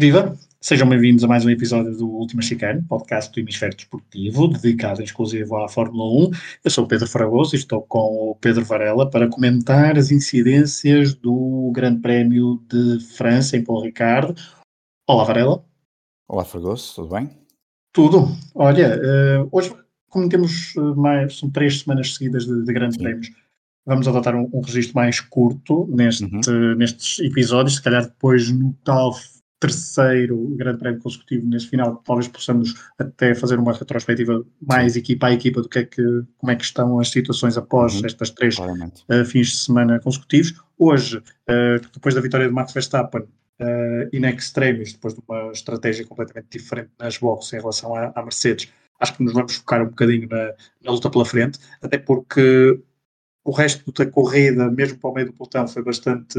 Viva! 0.00 0.34
Sejam 0.62 0.88
bem-vindos 0.88 1.22
a 1.24 1.28
mais 1.28 1.44
um 1.44 1.50
episódio 1.50 1.94
do 1.94 2.08
Última 2.08 2.40
Chicane, 2.40 2.82
podcast 2.88 3.30
do 3.30 3.38
Hemisfério 3.38 3.76
Desportivo, 3.76 4.48
dedicado 4.48 5.02
em 5.02 5.04
exclusivo 5.04 5.58
à 5.58 5.68
Fórmula 5.68 6.26
1. 6.26 6.30
Eu 6.64 6.70
sou 6.70 6.84
o 6.84 6.88
Pedro 6.88 7.06
Fragoso 7.06 7.54
e 7.54 7.58
estou 7.58 7.82
com 7.82 8.30
o 8.30 8.34
Pedro 8.34 8.64
Varela 8.64 9.10
para 9.10 9.28
comentar 9.28 9.98
as 9.98 10.10
incidências 10.10 11.12
do 11.12 11.70
Grande 11.74 12.00
Prémio 12.00 12.64
de 12.66 12.98
França 13.14 13.58
em 13.58 13.62
Paul 13.62 13.82
Ricard. 13.82 14.34
Olá, 15.06 15.22
Varela. 15.22 15.62
Olá, 16.26 16.46
Fragoso, 16.46 16.94
tudo 16.94 17.14
bem? 17.14 17.28
Tudo. 17.92 18.28
Olha, 18.54 18.98
uh, 19.42 19.48
hoje, 19.52 19.70
como 20.08 20.30
temos 20.30 20.74
eh, 20.78 20.80
mais, 20.96 21.38
são 21.38 21.50
três 21.50 21.80
semanas 21.80 22.14
seguidas 22.14 22.46
de, 22.46 22.64
de 22.64 22.72
grandes 22.72 22.96
Sim. 22.96 23.02
prémios, 23.02 23.30
vamos 23.84 24.08
adotar 24.08 24.34
um, 24.34 24.48
um 24.50 24.62
registro 24.62 24.94
mais 24.94 25.20
curto 25.20 25.86
neste, 25.94 26.24
uhum. 26.24 26.74
nestes 26.76 27.18
episódios, 27.18 27.76
se 27.76 27.82
calhar 27.82 28.04
depois 28.04 28.50
no 28.50 28.72
tal 28.82 29.12
terceiro 29.60 30.36
grande 30.56 30.78
prémio 30.78 31.00
consecutivo 31.00 31.46
neste 31.46 31.68
final, 31.68 32.02
talvez 32.04 32.26
possamos 32.26 32.74
até 32.98 33.34
fazer 33.34 33.58
uma 33.58 33.72
retrospectiva 33.72 34.42
mais 34.60 34.94
Sim. 34.94 35.00
equipa 35.00 35.26
a 35.26 35.32
equipa 35.32 35.60
do 35.60 35.68
que 35.68 35.80
é 35.80 35.84
que, 35.84 36.02
como 36.38 36.50
é 36.50 36.56
que 36.56 36.64
estão 36.64 36.98
as 36.98 37.10
situações 37.10 37.58
após 37.58 37.94
uhum. 37.96 38.06
estas 38.06 38.30
três 38.30 38.58
uh, 38.58 39.24
fins 39.26 39.48
de 39.48 39.56
semana 39.56 40.00
consecutivos. 40.00 40.54
Hoje, 40.78 41.18
uh, 41.18 41.80
depois 41.92 42.14
da 42.14 42.22
vitória 42.22 42.48
de 42.48 42.54
Max 42.54 42.72
Verstappen, 42.72 43.20
uh, 43.20 44.16
in 44.16 44.24
extremis, 44.26 44.94
depois 44.94 45.14
de 45.14 45.20
uma 45.28 45.52
estratégia 45.52 46.06
completamente 46.06 46.48
diferente 46.50 46.90
nas 46.98 47.18
boxes 47.18 47.52
em 47.52 47.58
relação 47.58 47.94
à, 47.94 48.12
à 48.16 48.22
Mercedes, 48.22 48.68
acho 48.98 49.14
que 49.14 49.22
nos 49.22 49.34
vamos 49.34 49.56
focar 49.56 49.82
um 49.82 49.86
bocadinho 49.88 50.26
na, 50.28 50.54
na 50.82 50.92
luta 50.92 51.10
pela 51.10 51.24
frente, 51.24 51.58
até 51.82 51.98
porque 51.98 52.80
o 53.44 53.52
resto 53.52 53.90
da 53.92 54.10
corrida, 54.10 54.70
mesmo 54.70 54.98
para 54.98 55.10
o 55.10 55.14
meio 55.14 55.26
do 55.28 55.32
pelotão, 55.32 55.66
foi 55.66 55.82
bastante, 55.82 56.38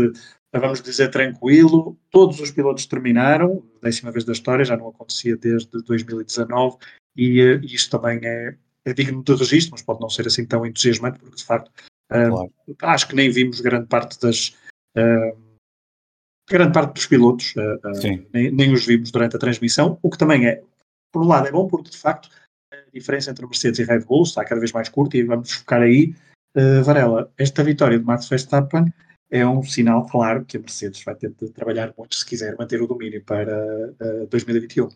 vamos 0.53 0.81
dizer, 0.81 1.09
tranquilo. 1.09 1.97
Todos 2.11 2.39
os 2.39 2.51
pilotos 2.51 2.85
terminaram, 2.85 3.63
décima 3.81 4.11
vez 4.11 4.23
da 4.23 4.33
história, 4.33 4.65
já 4.65 4.77
não 4.77 4.89
acontecia 4.89 5.35
desde 5.35 5.81
2019, 5.83 6.77
e, 7.15 7.41
uh, 7.41 7.65
isto 7.65 7.97
também 7.97 8.19
é, 8.23 8.55
é, 8.85 8.93
digno 8.93 9.23
de 9.23 9.33
registro, 9.33 9.71
mas 9.71 9.81
pode 9.81 9.99
não 9.99 10.09
ser 10.09 10.27
assim 10.27 10.45
tão 10.45 10.65
entusiasmante, 10.65 11.19
porque 11.19 11.37
de 11.37 11.43
facto 11.43 11.69
uh, 12.11 12.29
claro. 12.29 12.51
acho 12.83 13.07
que 13.07 13.15
nem 13.15 13.29
vimos 13.29 13.59
grande 13.61 13.87
parte 13.87 14.19
das. 14.21 14.55
Uh, 14.95 15.51
grande 16.49 16.73
parte 16.73 16.93
dos 16.93 17.05
pilotos, 17.05 17.53
nem, 18.33 18.51
nem 18.51 18.73
os 18.73 18.85
vimos 18.85 19.09
durante 19.09 19.37
a 19.37 19.39
transmissão, 19.39 19.97
o 20.01 20.09
que 20.09 20.17
também 20.17 20.45
é, 20.45 20.61
por 21.09 21.23
um 21.23 21.27
lado, 21.27 21.47
é 21.47 21.51
bom, 21.51 21.65
porque 21.65 21.89
de 21.89 21.97
facto 21.97 22.29
a 22.73 22.77
diferença 22.93 23.31
entre 23.31 23.45
Mercedes 23.45 23.79
e 23.79 23.85
Red 23.85 24.01
Bull 24.01 24.23
está 24.23 24.43
cada 24.43 24.59
vez 24.59 24.73
mais 24.73 24.89
curta 24.89 25.15
e 25.15 25.23
vamos 25.23 25.49
focar 25.53 25.81
aí 25.81 26.13
Uh, 26.55 26.83
Varela, 26.83 27.31
esta 27.37 27.63
vitória 27.63 27.97
de 27.97 28.03
Max 28.03 28.27
Verstappen 28.27 28.85
é 29.29 29.47
um 29.47 29.63
sinal 29.63 30.05
claro 30.05 30.43
que 30.45 30.57
a 30.57 30.59
Mercedes 30.59 31.03
vai 31.03 31.15
ter 31.15 31.31
de 31.31 31.49
trabalhar 31.51 31.93
muito 31.97 32.15
se 32.15 32.25
quiser 32.25 32.57
manter 32.57 32.81
o 32.81 32.87
domínio 32.87 33.23
para 33.23 33.57
uh, 33.57 34.23
eh, 34.23 34.27
2021. 34.29 34.89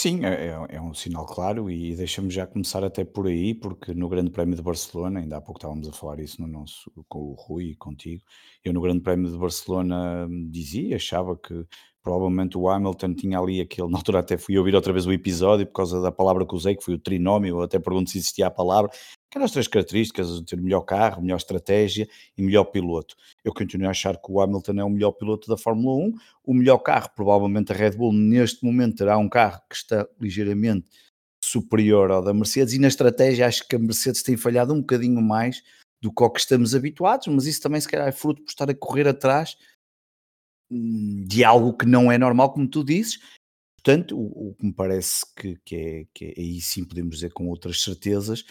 Sim, 0.00 0.24
é, 0.24 0.48
é, 0.48 0.76
é, 0.76 0.80
um 0.80 0.92
sinal 0.92 1.24
claro 1.26 1.70
e 1.70 1.94
deixa-me 1.94 2.28
já 2.28 2.44
começar 2.44 2.82
até 2.82 3.04
por 3.04 3.28
aí, 3.28 3.54
porque 3.54 3.94
no 3.94 4.08
Grande 4.08 4.32
Prémio 4.32 4.56
de 4.56 4.62
Barcelona, 4.62 5.20
ainda 5.20 5.36
há 5.36 5.40
pouco 5.40 5.58
estávamos 5.58 5.86
a 5.86 5.92
falar 5.92 6.18
isso 6.18 6.42
no 6.42 6.48
nosso, 6.48 6.90
com 7.08 7.20
o 7.20 7.34
Rui 7.34 7.66
e 7.66 7.76
contigo, 7.76 8.24
eu 8.64 8.72
no 8.72 8.80
Grande 8.80 9.00
Prémio 9.00 9.30
de 9.30 9.38
Barcelona 9.38 10.28
dizia, 10.50 10.96
achava 10.96 11.36
que 11.36 11.64
provavelmente 12.02 12.58
o 12.58 12.68
Hamilton 12.68 13.14
tinha 13.14 13.38
ali 13.38 13.60
aquele, 13.60 13.90
na 13.90 13.98
altura 13.98 14.20
até 14.20 14.36
fui 14.36 14.58
ouvir 14.58 14.74
outra 14.74 14.92
vez 14.92 15.06
o 15.06 15.12
episódio 15.12 15.66
por 15.66 15.74
causa 15.74 16.00
da 16.00 16.10
palavra 16.10 16.46
que 16.46 16.54
usei, 16.54 16.76
que 16.76 16.84
foi 16.84 16.94
o 16.94 16.98
trinómio, 16.98 17.56
eu 17.58 17.62
até 17.62 17.78
pergunto 17.78 18.10
se 18.10 18.18
existia 18.18 18.46
a 18.46 18.50
palavra, 18.50 18.90
Aquelas 19.32 19.50
três 19.50 19.66
características, 19.66 20.42
ter 20.42 20.60
melhor 20.60 20.82
carro, 20.82 21.22
melhor 21.22 21.38
estratégia 21.38 22.06
e 22.36 22.42
melhor 22.42 22.64
piloto. 22.64 23.16
Eu 23.42 23.54
continuo 23.54 23.88
a 23.88 23.90
achar 23.90 24.14
que 24.18 24.30
o 24.30 24.42
Hamilton 24.42 24.72
é 24.72 24.84
o 24.84 24.90
melhor 24.90 25.12
piloto 25.12 25.48
da 25.48 25.56
Fórmula 25.56 26.06
1, 26.06 26.12
o 26.44 26.52
melhor 26.52 26.76
carro, 26.76 27.08
provavelmente 27.16 27.72
a 27.72 27.74
Red 27.74 27.92
Bull 27.92 28.12
neste 28.12 28.62
momento 28.62 28.96
terá 28.96 29.16
um 29.16 29.30
carro 29.30 29.58
que 29.70 29.74
está 29.74 30.06
ligeiramente 30.20 30.86
superior 31.42 32.10
ao 32.10 32.22
da 32.22 32.34
Mercedes 32.34 32.74
e 32.74 32.78
na 32.78 32.88
estratégia 32.88 33.46
acho 33.46 33.66
que 33.66 33.74
a 33.74 33.78
Mercedes 33.78 34.22
tem 34.22 34.36
falhado 34.36 34.74
um 34.74 34.80
bocadinho 34.80 35.22
mais 35.22 35.62
do 36.02 36.12
que 36.12 36.22
ao 36.22 36.30
que 36.30 36.40
estamos 36.40 36.74
habituados, 36.74 37.26
mas 37.28 37.46
isso 37.46 37.62
também 37.62 37.80
se 37.80 37.88
calhar 37.88 38.08
é 38.08 38.12
fruto 38.12 38.42
por 38.42 38.50
estar 38.50 38.68
a 38.68 38.74
correr 38.74 39.08
atrás 39.08 39.56
de 41.26 41.44
algo 41.44 41.76
que 41.76 41.86
não 41.86 42.10
é 42.10 42.18
normal, 42.18 42.52
como 42.52 42.68
tu 42.68 42.84
dizes, 42.84 43.18
Portanto, 43.84 44.16
o, 44.16 44.50
o, 44.50 44.54
que 44.54 44.66
me 44.66 44.72
parece 44.72 45.26
que, 45.36 45.58
que, 45.64 45.76
é, 45.76 46.06
que 46.14 46.24
é, 46.26 46.34
aí 46.38 46.60
sim 46.60 46.84
podemos 46.84 47.16
dizer 47.16 47.32
com 47.32 47.48
outras 47.48 47.82
certezas, 47.82 48.44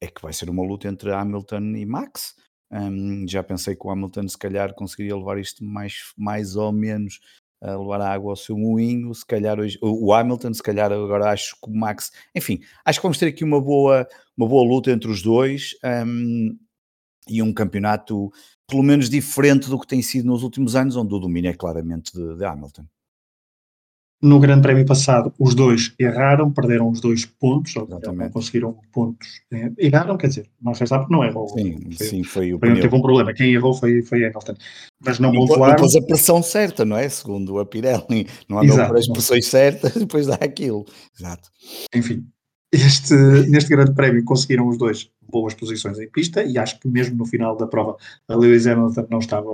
é 0.00 0.06
que 0.06 0.22
vai 0.22 0.32
ser 0.32 0.48
uma 0.48 0.64
luta 0.64 0.88
entre 0.88 1.12
Hamilton 1.12 1.76
e 1.76 1.84
Max. 1.84 2.34
Um, 2.72 3.26
já 3.28 3.42
pensei 3.42 3.76
que 3.76 3.86
o 3.86 3.90
Hamilton 3.90 4.28
se 4.28 4.38
calhar 4.38 4.74
conseguiria 4.74 5.16
levar 5.16 5.38
isto 5.38 5.62
mais, 5.62 6.12
mais 6.16 6.56
ou 6.56 6.72
menos 6.72 7.20
a 7.60 7.76
levar 7.76 8.00
a 8.00 8.12
água 8.12 8.32
ao 8.32 8.36
seu 8.36 8.56
moinho, 8.56 9.12
se 9.12 9.26
calhar 9.26 9.58
hoje, 9.58 9.78
o 9.82 10.12
Hamilton, 10.14 10.54
se 10.54 10.62
calhar 10.62 10.92
agora 10.92 11.32
acho 11.32 11.56
que 11.60 11.68
o 11.68 11.74
Max, 11.74 12.12
enfim, 12.34 12.60
acho 12.84 13.00
que 13.00 13.02
vamos 13.02 13.18
ter 13.18 13.26
aqui 13.26 13.42
uma 13.42 13.60
boa, 13.60 14.08
uma 14.36 14.48
boa 14.48 14.66
luta 14.66 14.90
entre 14.90 15.10
os 15.10 15.20
dois. 15.20 15.74
Um, 15.84 16.56
e 17.28 17.42
um 17.42 17.52
campeonato 17.52 18.32
pelo 18.68 18.82
menos 18.82 19.08
diferente 19.08 19.68
do 19.68 19.78
que 19.78 19.86
tem 19.86 20.02
sido 20.02 20.26
nos 20.26 20.42
últimos 20.42 20.76
anos, 20.76 20.94
onde 20.94 21.14
o 21.14 21.18
domínio 21.18 21.50
é 21.50 21.54
claramente 21.54 22.12
de, 22.12 22.36
de 22.36 22.44
Hamilton. 22.44 22.84
No 24.20 24.40
Grande 24.40 24.62
Prémio 24.62 24.84
passado, 24.84 25.32
os 25.38 25.54
dois 25.54 25.94
erraram, 25.96 26.50
perderam 26.50 26.90
os 26.90 27.00
dois 27.00 27.24
pontos, 27.24 27.72
não 27.76 28.30
conseguiram 28.30 28.76
pontos. 28.92 29.28
Eh, 29.52 29.70
erraram, 29.78 30.16
quer 30.16 30.26
dizer, 30.26 30.50
Max 30.60 30.80
Verstappen 30.80 31.06
não 31.08 31.22
errou. 31.22 31.48
Sim, 31.50 31.92
foi, 31.92 32.06
sim, 32.06 32.24
foi 32.24 32.52
o 32.52 32.58
foi, 32.58 32.80
Teve 32.80 32.96
um 32.96 33.00
problema, 33.00 33.32
quem 33.32 33.54
errou 33.54 33.72
foi, 33.72 34.02
foi 34.02 34.24
Hamilton. 34.24 34.54
Mas 35.04 35.20
não 35.20 35.32
pontuaram. 35.32 35.76
Depois 35.76 35.94
a 35.94 36.02
pressão 36.02 36.42
certa, 36.42 36.84
não 36.84 36.96
é? 36.96 37.08
Segundo 37.08 37.60
a 37.60 37.64
Pirelli, 37.64 38.26
não 38.48 38.58
andou 38.58 38.76
por 38.88 38.96
as 38.96 39.06
pressões 39.06 39.46
certas, 39.46 39.94
depois 39.94 40.26
dá 40.26 40.34
aquilo. 40.34 40.84
Exato. 41.16 41.48
Enfim, 41.94 42.26
este, 42.72 43.14
neste 43.48 43.70
Grande 43.70 43.94
Prémio 43.94 44.24
conseguiram 44.24 44.68
os 44.68 44.78
dois 44.78 45.10
boas 45.30 45.54
posições 45.54 45.98
em 45.98 46.08
pista 46.08 46.42
e 46.42 46.58
acho 46.58 46.78
que 46.80 46.88
mesmo 46.88 47.16
no 47.16 47.26
final 47.26 47.56
da 47.56 47.66
prova 47.66 47.96
a 48.26 48.34
Lewis 48.34 48.66
Hamilton 48.66 49.06
não 49.10 49.18
estava 49.18 49.50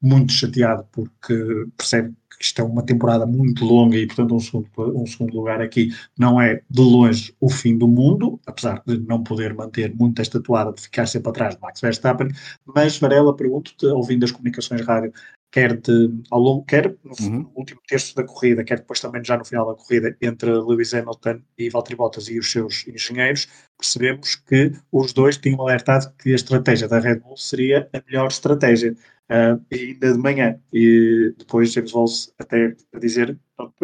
muito 0.00 0.32
chateado 0.32 0.86
porque 0.92 1.34
percebe 1.76 2.14
isto 2.40 2.60
é 2.60 2.64
uma 2.64 2.82
temporada 2.82 3.24
muito 3.24 3.64
longa 3.64 3.96
e, 3.96 4.06
portanto, 4.06 4.34
um 4.34 4.40
segundo, 4.40 4.68
um 4.78 5.06
segundo 5.06 5.34
lugar 5.34 5.60
aqui 5.60 5.90
não 6.18 6.40
é 6.40 6.60
de 6.68 6.80
longe 6.80 7.34
o 7.40 7.48
fim 7.48 7.78
do 7.78 7.86
mundo, 7.86 8.40
apesar 8.46 8.82
de 8.86 8.98
não 8.98 9.22
poder 9.22 9.54
manter 9.54 9.94
muito 9.94 10.20
esta 10.20 10.40
toada 10.40 10.72
de 10.72 10.82
ficar 10.82 11.06
sempre 11.06 11.30
atrás 11.30 11.54
de 11.54 11.60
Max 11.60 11.80
Verstappen. 11.80 12.28
Mas, 12.66 12.98
Varela, 12.98 13.36
pergunto-te, 13.36 13.86
ouvindo 13.86 14.24
as 14.24 14.32
comunicações 14.32 14.80
rádio, 14.82 15.12
quer, 15.52 15.76
de, 15.76 16.10
ao 16.30 16.40
longo, 16.40 16.64
quer 16.64 16.96
no 17.04 17.12
uhum. 17.20 17.52
último 17.54 17.80
terço 17.86 18.16
da 18.16 18.24
corrida, 18.24 18.64
quer 18.64 18.78
depois 18.78 18.98
também 19.00 19.22
já 19.22 19.36
no 19.36 19.44
final 19.44 19.66
da 19.66 19.74
corrida, 19.74 20.16
entre 20.20 20.50
Lewis 20.50 20.94
Hamilton 20.94 21.40
e 21.58 21.68
Valtteri 21.68 21.96
Bottas 21.96 22.28
e 22.28 22.38
os 22.38 22.50
seus 22.50 22.88
engenheiros, 22.88 23.46
percebemos 23.78 24.34
que 24.34 24.72
os 24.90 25.12
dois 25.12 25.36
tinham 25.36 25.60
alertado 25.60 26.12
que 26.16 26.32
a 26.32 26.34
estratégia 26.34 26.88
da 26.88 26.98
Red 26.98 27.16
Bull 27.16 27.36
seria 27.36 27.88
a 27.92 28.02
melhor 28.06 28.28
estratégia 28.28 28.96
uh, 29.30 29.62
ainda 29.70 30.12
de 30.12 30.18
manhã. 30.18 30.58
E 30.72 31.34
depois 31.38 31.72
James 31.72 31.92
Walls 31.92 32.32
até 32.38 32.74
a 32.94 32.98
dizer, 32.98 33.38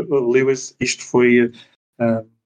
Lewis, 0.08 0.74
isto 0.80 1.04
foi. 1.04 1.52
Uh, 2.00 2.37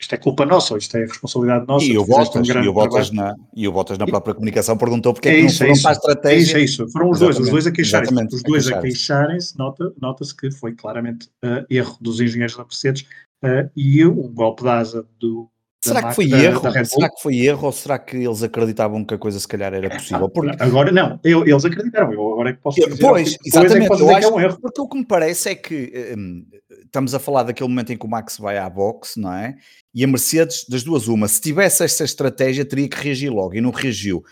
isto 0.00 0.14
é 0.14 0.18
culpa 0.18 0.46
nossa, 0.46 0.78
isto 0.78 0.96
é 0.96 1.00
responsabilidade 1.00 1.66
nossa. 1.66 1.84
E 1.84 1.98
o 1.98 2.04
Bottas, 2.04 2.48
um 2.48 2.62
e 2.62 2.68
o 2.68 2.72
Bottas, 2.72 3.10
na, 3.10 3.34
e 3.54 3.66
o 3.66 3.72
Bottas 3.72 3.98
na 3.98 4.06
própria 4.06 4.34
comunicação 4.34 4.76
perguntou 4.76 5.12
porque 5.12 5.28
é, 5.28 5.32
que 5.32 5.38
isso, 5.40 5.64
não 5.64 5.74
foram 5.74 5.78
é 5.78 5.82
para 5.82 5.90
a 5.90 5.92
estratégia. 5.92 6.38
É 6.38 6.42
isso, 6.42 6.56
é 6.56 6.84
isso. 6.84 6.92
Foram 6.92 7.10
os 7.10 7.18
dois, 7.18 7.38
os 7.38 7.50
dois 7.50 7.66
a 7.66 7.72
queixarem-se. 7.72 8.36
Os 8.36 8.42
dois 8.42 8.68
a 8.68 8.80
queixarem-se, 8.80 9.58
nota, 9.58 9.92
nota-se 10.00 10.36
que 10.36 10.50
foi 10.52 10.72
claramente 10.72 11.28
uh, 11.44 11.66
erro 11.68 11.96
dos 12.00 12.20
engenheiros 12.20 12.56
da 12.56 12.62
Mercedes 12.62 13.06
uh, 13.44 13.68
e 13.76 14.06
um 14.06 14.32
golpe 14.32 14.62
de 14.62 14.68
asa 14.68 15.06
do, 15.18 15.50
Será 15.84 16.08
que 16.08 16.14
foi 16.14 16.32
erro? 16.32 16.60
Da 16.60 16.84
será 16.84 17.08
que 17.08 17.22
foi 17.22 17.36
erro 17.36 17.66
ou 17.66 17.72
será 17.72 17.98
que 17.98 18.16
eles 18.16 18.42
acreditavam 18.42 19.04
que 19.04 19.14
a 19.14 19.18
coisa 19.18 19.38
se 19.38 19.46
calhar 19.46 19.72
era 19.72 19.88
possível? 19.88 20.28
Porque... 20.28 20.56
Agora 20.60 20.90
não, 20.90 21.20
eu, 21.22 21.46
eles 21.46 21.64
acreditaram, 21.64 22.12
eu 22.12 22.32
agora 22.32 22.50
é 22.50 22.52
que 22.54 22.60
posso 22.60 22.80
dizer. 22.80 22.98
Pois, 23.00 23.34
é 23.34 23.36
exatamente, 23.44 23.92
é 23.92 24.00
eu 24.00 24.16
acho, 24.16 24.26
é 24.26 24.32
um 24.32 24.40
erro. 24.40 24.58
porque 24.60 24.80
o 24.80 24.88
que 24.88 24.98
me 24.98 25.06
parece 25.06 25.50
é 25.50 25.54
que 25.54 26.14
um, 26.16 26.44
estamos 26.84 27.14
a 27.14 27.20
falar 27.20 27.44
daquele 27.44 27.68
momento 27.68 27.92
em 27.92 27.96
que 27.96 28.04
o 28.04 28.08
Max 28.08 28.38
vai 28.38 28.58
à 28.58 28.68
boxe, 28.68 29.20
não 29.20 29.32
é? 29.32 29.56
E 29.94 30.02
a 30.02 30.06
Mercedes, 30.08 30.64
das 30.68 30.82
duas 30.82 31.06
uma, 31.06 31.28
se 31.28 31.40
tivesse 31.40 31.84
essa 31.84 32.02
estratégia 32.02 32.64
teria 32.64 32.88
que 32.88 33.00
reagir 33.00 33.30
logo 33.30 33.54
e 33.54 33.60
não 33.60 33.70
reagiu. 33.70 34.24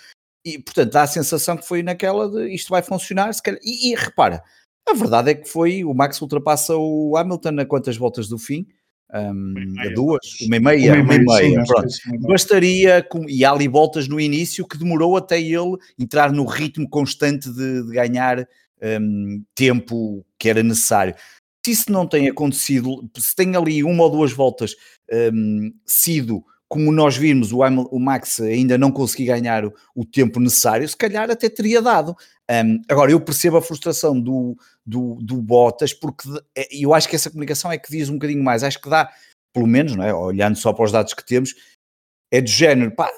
E 0.44 0.58
portanto 0.58 0.92
dá 0.92 1.02
a 1.02 1.08
sensação 1.08 1.56
que 1.56 1.66
foi 1.66 1.82
naquela 1.82 2.28
de 2.28 2.52
isto 2.52 2.70
vai 2.70 2.82
funcionar, 2.82 3.32
se 3.32 3.42
calhar. 3.42 3.60
E, 3.62 3.92
e 3.92 3.94
repara, 3.94 4.42
a 4.88 4.94
verdade 4.94 5.30
é 5.30 5.34
que 5.34 5.48
foi, 5.48 5.84
o 5.84 5.94
Max 5.94 6.20
ultrapassa 6.20 6.76
o 6.76 7.16
Hamilton 7.16 7.60
a 7.60 7.66
quantas 7.66 7.96
voltas 7.96 8.28
do 8.28 8.38
fim? 8.38 8.66
Um, 9.14 9.74
a 9.78 9.88
duas, 9.94 10.40
uma 10.42 10.56
e 10.56 10.60
meia, 10.60 11.02
uma 11.02 11.14
e 11.14 11.24
meia, 11.24 11.64
pronto. 11.64 11.88
Bastaria, 12.20 13.02
com, 13.02 13.28
e 13.28 13.44
há 13.44 13.52
ali 13.52 13.68
voltas 13.68 14.08
no 14.08 14.20
início 14.20 14.66
que 14.66 14.78
demorou 14.78 15.16
até 15.16 15.40
ele 15.40 15.76
entrar 15.98 16.32
no 16.32 16.44
ritmo 16.44 16.88
constante 16.88 17.50
de, 17.50 17.84
de 17.84 17.92
ganhar 17.92 18.46
um, 18.82 19.42
tempo 19.54 20.24
que 20.38 20.48
era 20.48 20.62
necessário. 20.62 21.14
Se 21.64 21.72
isso 21.72 21.90
não 21.90 22.06
tem 22.06 22.28
acontecido, 22.28 23.08
se 23.16 23.34
tem 23.34 23.56
ali 23.56 23.82
uma 23.82 24.04
ou 24.04 24.10
duas 24.10 24.32
voltas 24.32 24.74
um, 25.32 25.72
sido 25.84 26.44
como 26.68 26.90
nós 26.90 27.16
vimos, 27.16 27.52
o, 27.52 27.58
o 27.60 28.00
Max 28.00 28.40
ainda 28.40 28.76
não 28.76 28.90
conseguiu 28.90 29.26
ganhar 29.26 29.64
o, 29.64 29.74
o, 29.94 30.04
tempo 30.04 30.40
necessário, 30.40 30.88
se 30.88 30.96
calhar 30.96 31.30
até 31.30 31.48
teria 31.48 31.80
dado. 31.80 32.16
Um, 32.50 32.82
agora, 32.88 33.10
eu 33.12 33.20
percebo 33.20 33.56
a 33.56 33.62
frustração 33.62 34.20
do, 34.20 34.56
do, 34.84 35.16
do 35.22 35.40
Bottas, 35.40 35.92
porque 35.92 36.28
é, 36.56 36.68
eu 36.72 36.92
acho 36.92 37.08
que 37.08 37.16
essa 37.16 37.30
comunicação 37.30 37.70
é 37.70 37.78
que 37.78 37.90
diz 37.90 38.08
um 38.08 38.14
bocadinho 38.14 38.42
mais. 38.42 38.64
Acho 38.64 38.80
que 38.80 38.90
dá, 38.90 39.08
pelo 39.52 39.66
menos, 39.66 39.94
não 39.94 40.04
é? 40.04 40.12
olhando 40.12 40.56
só 40.56 40.72
para 40.72 40.84
os 40.84 40.92
dados 40.92 41.14
que 41.14 41.24
temos, 41.24 41.54
é 42.32 42.40
do 42.40 42.48
género, 42.48 42.90
pá, 42.90 43.10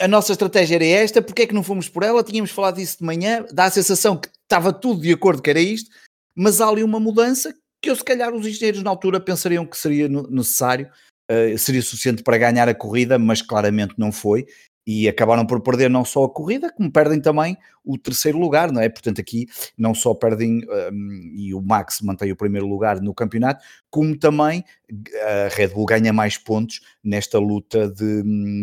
a 0.00 0.08
nossa 0.08 0.32
estratégia 0.32 0.76
era 0.76 0.86
esta, 0.86 1.20
porque 1.20 1.42
é 1.42 1.46
que 1.46 1.54
não 1.54 1.62
fomos 1.62 1.88
por 1.88 2.02
ela? 2.02 2.24
Tínhamos 2.24 2.50
falado 2.50 2.76
disso 2.76 2.98
de 2.98 3.04
manhã, 3.04 3.44
dá 3.52 3.66
a 3.66 3.70
sensação 3.70 4.16
que 4.16 4.28
estava 4.42 4.72
tudo 4.72 5.02
de 5.02 5.12
acordo 5.12 5.42
que 5.42 5.50
era 5.50 5.60
isto, 5.60 5.90
mas 6.34 6.60
há 6.60 6.68
ali 6.68 6.82
uma 6.82 6.98
mudança 6.98 7.54
que 7.82 7.90
eu 7.90 7.96
se 7.96 8.04
calhar 8.04 8.34
os 8.34 8.46
engenheiros 8.46 8.82
na 8.82 8.90
altura 8.90 9.20
pensariam 9.20 9.66
que 9.66 9.76
seria 9.76 10.08
necessário, 10.08 10.90
uh, 11.30 11.56
seria 11.56 11.82
suficiente 11.82 12.22
para 12.22 12.36
ganhar 12.36 12.68
a 12.68 12.74
corrida, 12.74 13.18
mas 13.18 13.40
claramente 13.40 13.94
não 13.96 14.10
foi, 14.10 14.46
e 14.86 15.08
acabaram 15.08 15.46
por 15.46 15.60
perder 15.60 15.88
não 15.88 16.04
só 16.04 16.24
a 16.24 16.28
corrida, 16.28 16.72
como 16.72 16.90
perdem 16.90 17.20
também 17.20 17.56
o 17.84 17.96
terceiro 17.96 18.38
lugar, 18.38 18.72
não 18.72 18.80
é? 18.80 18.88
Portanto, 18.88 19.20
aqui 19.20 19.46
não 19.76 19.94
só 19.94 20.14
perdem 20.14 20.62
um, 20.92 21.32
e 21.34 21.54
o 21.54 21.62
Max 21.62 22.00
mantém 22.00 22.32
o 22.32 22.36
primeiro 22.36 22.66
lugar 22.66 23.00
no 23.00 23.14
campeonato, 23.14 23.64
como 23.88 24.18
também 24.18 24.64
a 25.22 25.54
Red 25.54 25.68
Bull 25.68 25.86
ganha 25.86 26.12
mais 26.12 26.36
pontos 26.36 26.80
nesta 27.04 27.38
luta 27.38 27.88
de, 27.88 28.22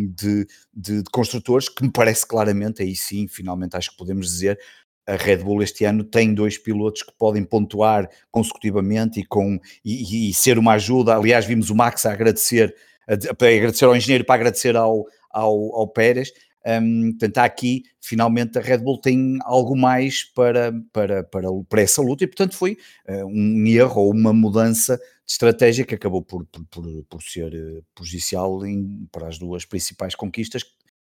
de, 0.09 0.47
de, 0.73 1.01
de 1.01 1.09
construtores, 1.11 1.69
que 1.69 1.83
me 1.83 1.91
parece 1.91 2.27
claramente, 2.27 2.81
aí 2.81 2.95
sim, 2.95 3.27
finalmente 3.27 3.77
acho 3.77 3.91
que 3.91 3.97
podemos 3.97 4.27
dizer, 4.27 4.59
a 5.07 5.15
Red 5.15 5.37
Bull 5.37 5.63
este 5.63 5.85
ano 5.85 6.03
tem 6.03 6.33
dois 6.33 6.57
pilotos 6.57 7.01
que 7.01 7.13
podem 7.17 7.43
pontuar 7.43 8.09
consecutivamente 8.29 9.21
e, 9.21 9.25
com, 9.25 9.57
e, 9.83 10.29
e 10.29 10.33
ser 10.33 10.59
uma 10.59 10.73
ajuda. 10.73 11.15
Aliás, 11.15 11.45
vimos 11.45 11.69
o 11.69 11.75
Max 11.75 12.05
a 12.05 12.11
agradecer, 12.11 12.75
a, 13.07 13.13
a 13.13 13.47
agradecer 13.47 13.85
ao 13.85 13.95
engenheiro 13.95 14.25
para 14.25 14.35
agradecer 14.35 14.75
ao, 14.75 15.05
ao, 15.31 15.75
ao 15.75 15.87
Pérez. 15.87 16.31
Um, 16.65 17.11
portanto, 17.11 17.37
aqui 17.37 17.83
finalmente 18.01 18.57
a 18.57 18.61
Red 18.61 18.79
Bull 18.79 18.99
tem 18.99 19.37
algo 19.43 19.77
mais 19.77 20.25
para, 20.25 20.73
para, 20.91 21.23
para, 21.23 21.47
para 21.69 21.81
essa 21.81 22.01
luta 22.01 22.25
e, 22.25 22.27
portanto, 22.27 22.57
foi 22.57 22.77
uh, 23.07 23.25
um 23.25 23.65
erro 23.65 24.01
ou 24.01 24.11
uma 24.11 24.33
mudança 24.33 24.97
de 24.97 25.31
estratégia 25.31 25.85
que 25.85 25.95
acabou 25.95 26.21
por, 26.21 26.45
por, 26.45 26.83
por, 27.09 27.23
ser 27.23 27.53
uh, 27.53 27.83
prejudicial 27.95 28.65
em, 28.65 29.07
para 29.09 29.29
as 29.29 29.37
duas 29.37 29.63
principais 29.63 30.13
conquistas 30.13 30.65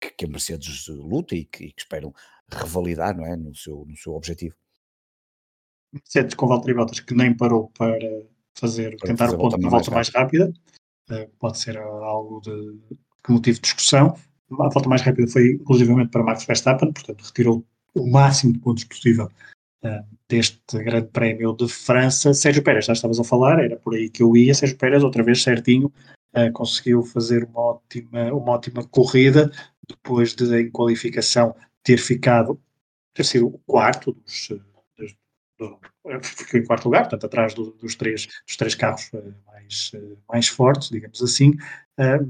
que, 0.04 0.14
que 0.14 0.24
a 0.24 0.28
Mercedes 0.28 0.86
luta 0.88 1.34
e 1.34 1.44
que, 1.44 1.64
e 1.64 1.72
que 1.72 1.82
esperam 1.82 2.12
revalidar 2.50 3.16
não 3.16 3.24
é, 3.24 3.36
no, 3.36 3.54
seu, 3.54 3.84
no 3.86 3.96
seu 3.96 4.14
objetivo. 4.14 4.54
Mercedes 5.92 6.34
com 6.34 6.46
Valtteri 6.46 6.74
Bottas 6.74 7.00
que 7.00 7.14
nem 7.14 7.36
parou 7.36 7.70
para 7.78 7.98
fazer, 8.54 8.96
para 8.96 9.08
tentar 9.08 9.24
fazer 9.26 9.36
o 9.36 9.38
ponto 9.38 9.58
de 9.58 9.68
volta 9.68 9.90
mais 9.90 10.08
rápida, 10.08 10.52
uh, 11.10 11.28
pode 11.38 11.58
ser 11.58 11.78
algo 11.78 12.40
de, 12.40 12.50
de 12.50 12.98
motivo 13.28 13.56
de 13.56 13.62
discussão. 13.62 14.16
A 14.52 14.68
volta 14.68 14.88
mais 14.88 15.02
rápida 15.02 15.28
foi 15.28 15.52
inclusivamente 15.52 16.10
para 16.10 16.22
Max 16.22 16.44
Verstappen, 16.44 16.92
portanto 16.92 17.22
retirou 17.22 17.64
o 17.94 18.10
máximo 18.10 18.52
de 18.52 18.58
pontos 18.58 18.84
possível 18.84 19.30
uh, 19.84 20.04
deste 20.28 20.78
grande 20.82 21.08
prémio 21.08 21.54
de 21.54 21.68
França. 21.68 22.34
Sérgio 22.34 22.62
Pérez, 22.62 22.86
já 22.86 22.92
estavas 22.92 23.20
a 23.20 23.24
falar, 23.24 23.62
era 23.62 23.76
por 23.76 23.94
aí 23.94 24.10
que 24.10 24.22
eu 24.22 24.36
ia. 24.36 24.54
Sérgio 24.54 24.76
Pérez, 24.76 25.04
outra 25.04 25.22
vez 25.22 25.42
certinho, 25.42 25.92
uh, 26.36 26.52
conseguiu 26.52 27.02
fazer 27.02 27.44
uma 27.44 27.60
ótima, 27.60 28.32
uma 28.32 28.52
ótima 28.52 28.84
corrida, 28.84 29.50
depois 29.88 30.34
de 30.34 30.44
em 30.60 30.70
qualificação 30.70 31.54
ter 31.82 31.98
ficado, 31.98 32.60
ter 33.12 33.24
sido 33.24 33.46
o 33.46 33.58
quarto 33.66 34.12
dos, 34.12 34.48
dos 34.96 35.16
do, 35.58 35.78
ficou 36.22 36.60
em 36.60 36.64
quarto 36.64 36.86
lugar, 36.86 37.02
portanto 37.02 37.26
atrás 37.26 37.54
do, 37.54 37.70
dos, 37.72 37.94
três, 37.94 38.26
dos 38.46 38.56
três 38.56 38.74
carros 38.74 39.10
uh, 39.12 39.34
mais, 39.46 39.92
mais 40.28 40.48
fortes, 40.48 40.88
digamos 40.90 41.22
assim, 41.22 41.54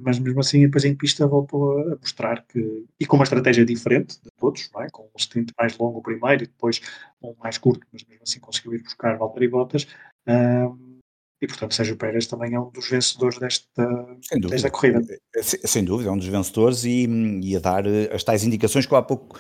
mas 0.03 0.19
mesmo 0.19 0.41
assim 0.41 0.61
depois 0.61 0.85
em 0.85 0.95
pista 0.95 1.27
voltou 1.27 1.79
a 1.81 1.97
mostrar 1.97 2.45
que, 2.47 2.85
e 3.01 3.07
com 3.07 3.17
uma 3.17 3.25
estratégia 3.25 3.65
diferente 3.65 4.21
de 4.23 4.31
todos, 4.39 4.71
é? 4.77 4.89
com 4.91 5.05
um 5.05 5.19
stint 5.19 5.51
mais 5.59 5.77
longo 5.79 6.03
primeiro 6.03 6.45
e 6.45 6.47
depois 6.47 6.83
um 7.23 7.35
mais 7.43 7.57
curto, 7.57 7.87
mas 7.91 8.05
mesmo 8.05 8.23
assim 8.23 8.41
conseguiu 8.41 8.75
ir 8.75 8.83
buscar 8.83 9.17
Valtteri 9.17 9.49
Bottas, 9.49 9.87
e 11.41 11.47
portanto 11.47 11.75
Sérgio 11.75 11.97
Pérez 11.97 12.27
também 12.27 12.55
é 12.55 12.61
um 12.61 12.71
dos 12.71 12.89
vencedores 12.89 13.39
desta, 13.39 13.87
desta 14.49 14.71
corrida. 14.71 15.01
É, 15.35 15.39
é, 15.39 15.43
sem 15.43 15.85
dúvida, 15.85 16.11
é 16.11 16.13
um 16.13 16.19
dos 16.19 16.27
vencedores 16.27 16.85
e, 16.85 17.07
e 17.43 17.57
a 17.57 17.61
dar 17.61 17.85
as 18.13 18.25
tais 18.25 18.45
indicações 18.45 18.87
que 18.87 18.93
eu 18.93 18.99
há 18.99 19.03
pouco 19.03 19.39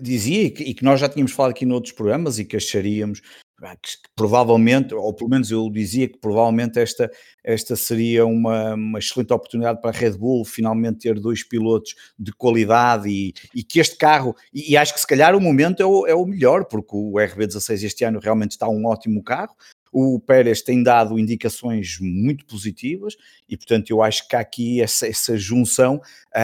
dizia 0.00 0.44
e 0.44 0.50
que, 0.50 0.62
e 0.62 0.74
que, 0.74 0.84
nós 0.84 0.98
já 0.98 1.08
tínhamos 1.08 1.32
falado 1.32 1.50
aqui 1.50 1.66
noutros 1.66 1.92
programas 1.92 2.38
e 2.38 2.44
que 2.44 2.56
acharíamos 2.56 3.20
que, 3.20 3.98
que, 3.98 4.08
provavelmente, 4.16 4.94
ou 4.94 5.14
pelo 5.14 5.30
menos 5.30 5.50
eu 5.50 5.70
dizia 5.70 6.08
que 6.08 6.18
provavelmente 6.18 6.78
esta, 6.78 7.10
esta 7.42 7.76
seria 7.76 8.26
uma, 8.26 8.74
uma 8.74 8.98
excelente 8.98 9.32
oportunidade 9.32 9.80
para 9.80 9.90
a 9.90 9.98
Red 9.98 10.12
Bull 10.12 10.44
finalmente 10.44 11.00
ter 11.00 11.18
dois 11.18 11.42
pilotos 11.42 11.94
de 12.18 12.32
qualidade 12.32 13.08
e, 13.08 13.32
e 13.54 13.62
que 13.62 13.80
este 13.80 13.96
carro, 13.96 14.34
e, 14.52 14.72
e, 14.72 14.76
acho 14.76 14.92
que 14.92 15.00
se 15.00 15.06
calhar 15.06 15.34
o 15.34 15.40
momento 15.40 15.82
é 15.82 15.86
o, 15.86 16.06
é 16.06 16.14
o 16.14 16.26
melhor, 16.26 16.64
porque 16.66 16.94
o 16.94 17.12
RB16 17.12 17.84
este 17.84 18.04
ano 18.04 18.20
realmente 18.20 18.52
está 18.52 18.68
um 18.68 18.86
ótimo 18.86 19.22
carro, 19.22 19.54
o 19.94 20.18
Pérez 20.18 20.60
tem 20.60 20.82
dado 20.82 21.16
indicações 21.16 21.98
muito 22.00 22.44
positivas 22.44 23.16
e, 23.48 23.56
portanto, 23.56 23.90
eu 23.90 24.02
acho 24.02 24.26
que 24.26 24.34
aqui 24.34 24.82
essa, 24.82 25.06
essa 25.06 25.36
junção 25.38 26.00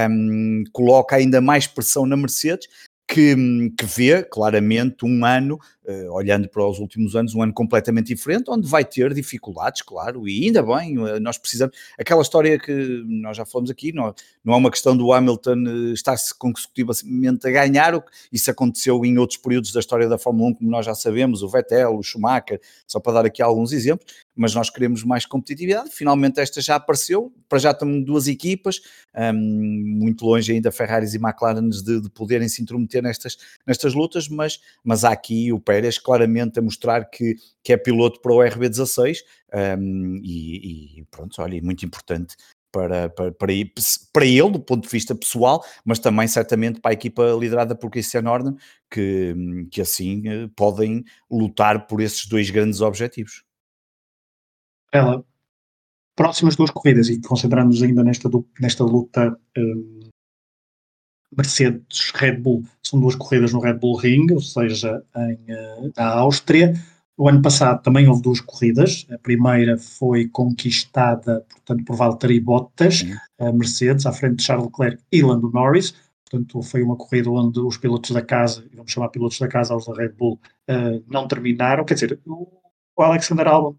um, 0.08 0.62
coloca 0.72 1.16
ainda 1.16 1.40
mais 1.40 1.66
pressão 1.66 2.06
na 2.06 2.16
Mercedes, 2.16 2.68
que, 3.08 3.34
que 3.76 3.84
vê 3.84 4.22
claramente 4.22 5.04
um 5.04 5.24
ano, 5.24 5.58
olhando 6.10 6.48
para 6.48 6.66
os 6.66 6.78
últimos 6.78 7.16
anos, 7.16 7.34
um 7.34 7.42
ano 7.42 7.52
completamente 7.52 8.08
diferente, 8.14 8.50
onde 8.50 8.68
vai 8.68 8.84
ter 8.84 9.12
dificuldades, 9.14 9.82
claro, 9.82 10.28
e 10.28 10.46
ainda 10.46 10.62
bem, 10.62 10.98
uh, 10.98 11.18
nós 11.20 11.38
precisamos. 11.38 11.76
Aquela 11.98 12.22
história 12.22 12.58
que 12.58 13.02
nós 13.06 13.36
já 13.36 13.44
falamos 13.44 13.70
aqui, 13.70 13.92
não, 13.92 14.14
não 14.44 14.54
é 14.54 14.56
uma 14.56 14.70
questão 14.70 14.96
do 14.96 15.12
Hamilton 15.12 15.64
uh, 15.66 15.92
estar-se 15.92 16.36
consecutivamente 16.36 17.46
a 17.46 17.50
ganhar, 17.50 18.02
isso 18.30 18.50
aconteceu 18.50 19.04
em 19.04 19.18
outros 19.18 19.38
períodos 19.38 19.72
da 19.72 19.80
história 19.80 20.08
da 20.08 20.18
Fórmula 20.18 20.50
1, 20.50 20.54
como 20.54 20.70
nós 20.70 20.86
já 20.86 20.94
sabemos, 20.94 21.42
o 21.42 21.48
Vettel, 21.48 21.96
o 21.96 22.02
Schumacher, 22.02 22.60
só 22.86 23.00
para 23.00 23.14
dar 23.14 23.26
aqui 23.26 23.42
alguns 23.42 23.72
exemplos, 23.72 24.06
mas 24.40 24.54
nós 24.54 24.70
queremos 24.70 25.04
mais 25.04 25.26
competitividade. 25.26 25.90
Finalmente, 25.90 26.40
esta 26.40 26.60
já 26.62 26.76
apareceu. 26.76 27.30
Para 27.46 27.58
já 27.58 27.72
estamos 27.72 28.04
duas 28.06 28.26
equipas, 28.26 28.80
um, 29.14 29.34
muito 29.98 30.24
longe 30.24 30.52
ainda 30.52 30.70
Ferraris 30.70 31.12
e 31.14 31.18
McLaren 31.18 31.68
de, 31.68 32.00
de, 32.00 32.10
poderem 32.10 32.48
se 32.48 32.62
intrometer 32.62 33.02
nestas, 33.02 33.36
nestas 33.66 33.92
lutas, 33.92 34.28
mas, 34.28 34.60
mas 34.82 35.04
há 35.04 35.10
aqui 35.10 35.52
o 35.52 35.60
Pérez 35.70 35.98
claramente 35.98 36.58
a 36.58 36.62
mostrar 36.62 37.08
que, 37.08 37.36
que 37.62 37.72
é 37.72 37.76
piloto 37.76 38.20
para 38.20 38.32
o 38.32 38.38
RB16 38.38 39.18
um, 39.78 40.20
e, 40.20 40.98
e, 40.98 41.04
pronto, 41.04 41.40
olha, 41.40 41.58
é 41.58 41.60
muito 41.60 41.86
importante 41.86 42.36
para, 42.72 43.08
para, 43.08 43.30
para, 43.30 43.52
para 44.12 44.24
ele, 44.24 44.50
do 44.50 44.58
ponto 44.58 44.82
de 44.82 44.88
vista 44.88 45.14
pessoal, 45.14 45.64
mas 45.84 46.00
também 46.00 46.26
certamente 46.26 46.80
para 46.80 46.90
a 46.90 46.94
equipa 46.94 47.22
liderada 47.38 47.76
por 47.76 47.88
Christian 47.88 48.28
Horner, 48.28 48.54
que, 48.90 49.32
que 49.70 49.80
assim 49.80 50.22
eh, 50.26 50.50
podem 50.56 51.04
lutar 51.30 51.86
por 51.86 52.00
esses 52.00 52.26
dois 52.26 52.50
grandes 52.50 52.80
objetivos. 52.80 53.44
Ela, 54.92 55.24
próximas 56.16 56.56
duas 56.56 56.72
corridas, 56.72 57.08
e 57.08 57.20
concentrando-nos 57.20 57.80
ainda 57.80 58.02
nesta, 58.02 58.28
nesta 58.60 58.82
luta 58.82 59.38
um, 59.56 59.99
Mercedes-Red 61.36 62.38
Bull, 62.38 62.64
são 62.82 63.00
duas 63.00 63.14
corridas 63.14 63.52
no 63.52 63.60
Red 63.60 63.74
Bull 63.74 63.96
Ring, 63.96 64.26
ou 64.32 64.40
seja, 64.40 65.02
em, 65.16 65.34
uh, 65.52 65.92
na 65.96 66.06
Áustria. 66.06 66.74
O 67.16 67.28
ano 67.28 67.42
passado 67.42 67.82
também 67.82 68.08
houve 68.08 68.22
duas 68.22 68.40
corridas. 68.40 69.06
A 69.12 69.18
primeira 69.18 69.76
foi 69.76 70.28
conquistada, 70.28 71.44
portanto, 71.48 71.84
por 71.84 71.96
Valtteri 71.96 72.40
Bottas, 72.40 73.04
a 73.38 73.52
Mercedes, 73.52 74.06
à 74.06 74.12
frente 74.12 74.36
de 74.36 74.42
Charles 74.42 74.66
Leclerc 74.66 75.02
e 75.12 75.22
Lando 75.22 75.50
Norris. 75.50 75.94
Portanto, 76.24 76.62
foi 76.62 76.82
uma 76.82 76.96
corrida 76.96 77.30
onde 77.30 77.60
os 77.60 77.76
pilotos 77.76 78.10
da 78.12 78.22
casa, 78.22 78.64
vamos 78.74 78.90
chamar 78.90 79.08
pilotos 79.08 79.38
da 79.38 79.48
casa 79.48 79.74
aos 79.74 79.84
da 79.84 79.94
Red 79.94 80.10
Bull, 80.10 80.40
uh, 80.70 81.04
não 81.08 81.28
terminaram. 81.28 81.84
Quer 81.84 81.94
dizer, 81.94 82.20
o 82.26 83.02
Alexander 83.02 83.46
Albon 83.46 83.76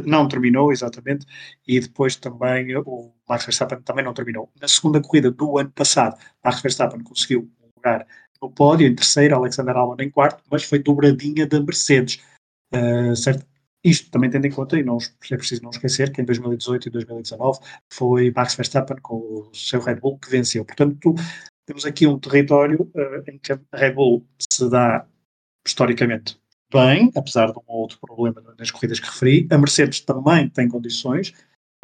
não 0.00 0.28
terminou, 0.28 0.72
exatamente, 0.72 1.26
e 1.66 1.80
depois 1.80 2.16
também 2.16 2.74
o 2.76 3.12
Max 3.28 3.44
Verstappen 3.44 3.80
também 3.82 4.04
não 4.04 4.14
terminou. 4.14 4.50
Na 4.60 4.68
segunda 4.68 5.00
corrida 5.00 5.30
do 5.30 5.58
ano 5.58 5.70
passado, 5.70 6.18
Max 6.44 6.60
Verstappen 6.60 7.02
conseguiu 7.02 7.50
um 7.60 7.68
lugar 7.76 8.06
no 8.40 8.50
pódio, 8.50 8.86
em 8.86 8.94
terceiro, 8.94 9.36
Alexander 9.36 9.76
Albon 9.76 10.02
em 10.02 10.10
quarto, 10.10 10.42
mas 10.50 10.64
foi 10.64 10.80
dobradinha 10.80 11.46
da 11.46 11.60
Mercedes. 11.60 12.20
Uh, 12.74 13.14
certo? 13.14 13.46
Isto 13.84 14.10
também 14.10 14.30
tendo 14.30 14.46
em 14.46 14.50
conta, 14.50 14.78
e 14.78 14.82
não 14.82 14.98
é 14.98 15.36
preciso 15.36 15.62
não 15.62 15.70
esquecer, 15.70 16.12
que 16.12 16.20
em 16.20 16.24
2018 16.24 16.88
e 16.88 16.90
2019 16.90 17.58
foi 17.92 18.32
Max 18.34 18.54
Verstappen 18.54 18.96
com 19.02 19.16
o 19.16 19.54
seu 19.54 19.80
Red 19.80 19.96
Bull 19.96 20.18
que 20.18 20.30
venceu. 20.30 20.64
Portanto, 20.64 21.14
temos 21.66 21.84
aqui 21.84 22.06
um 22.06 22.18
território 22.18 22.82
uh, 22.94 23.30
em 23.30 23.38
que 23.38 23.52
a 23.52 23.58
Red 23.74 23.92
Bull 23.92 24.26
se 24.38 24.68
dá 24.70 25.06
historicamente 25.66 26.41
bem, 26.72 27.10
apesar 27.14 27.52
de 27.52 27.58
um 27.58 27.72
outro 27.72 27.98
problema 28.00 28.42
nas 28.58 28.70
corridas 28.70 28.98
que 28.98 29.06
referi. 29.06 29.46
A 29.50 29.58
Mercedes 29.58 30.00
também 30.00 30.48
tem 30.48 30.68
condições 30.68 31.34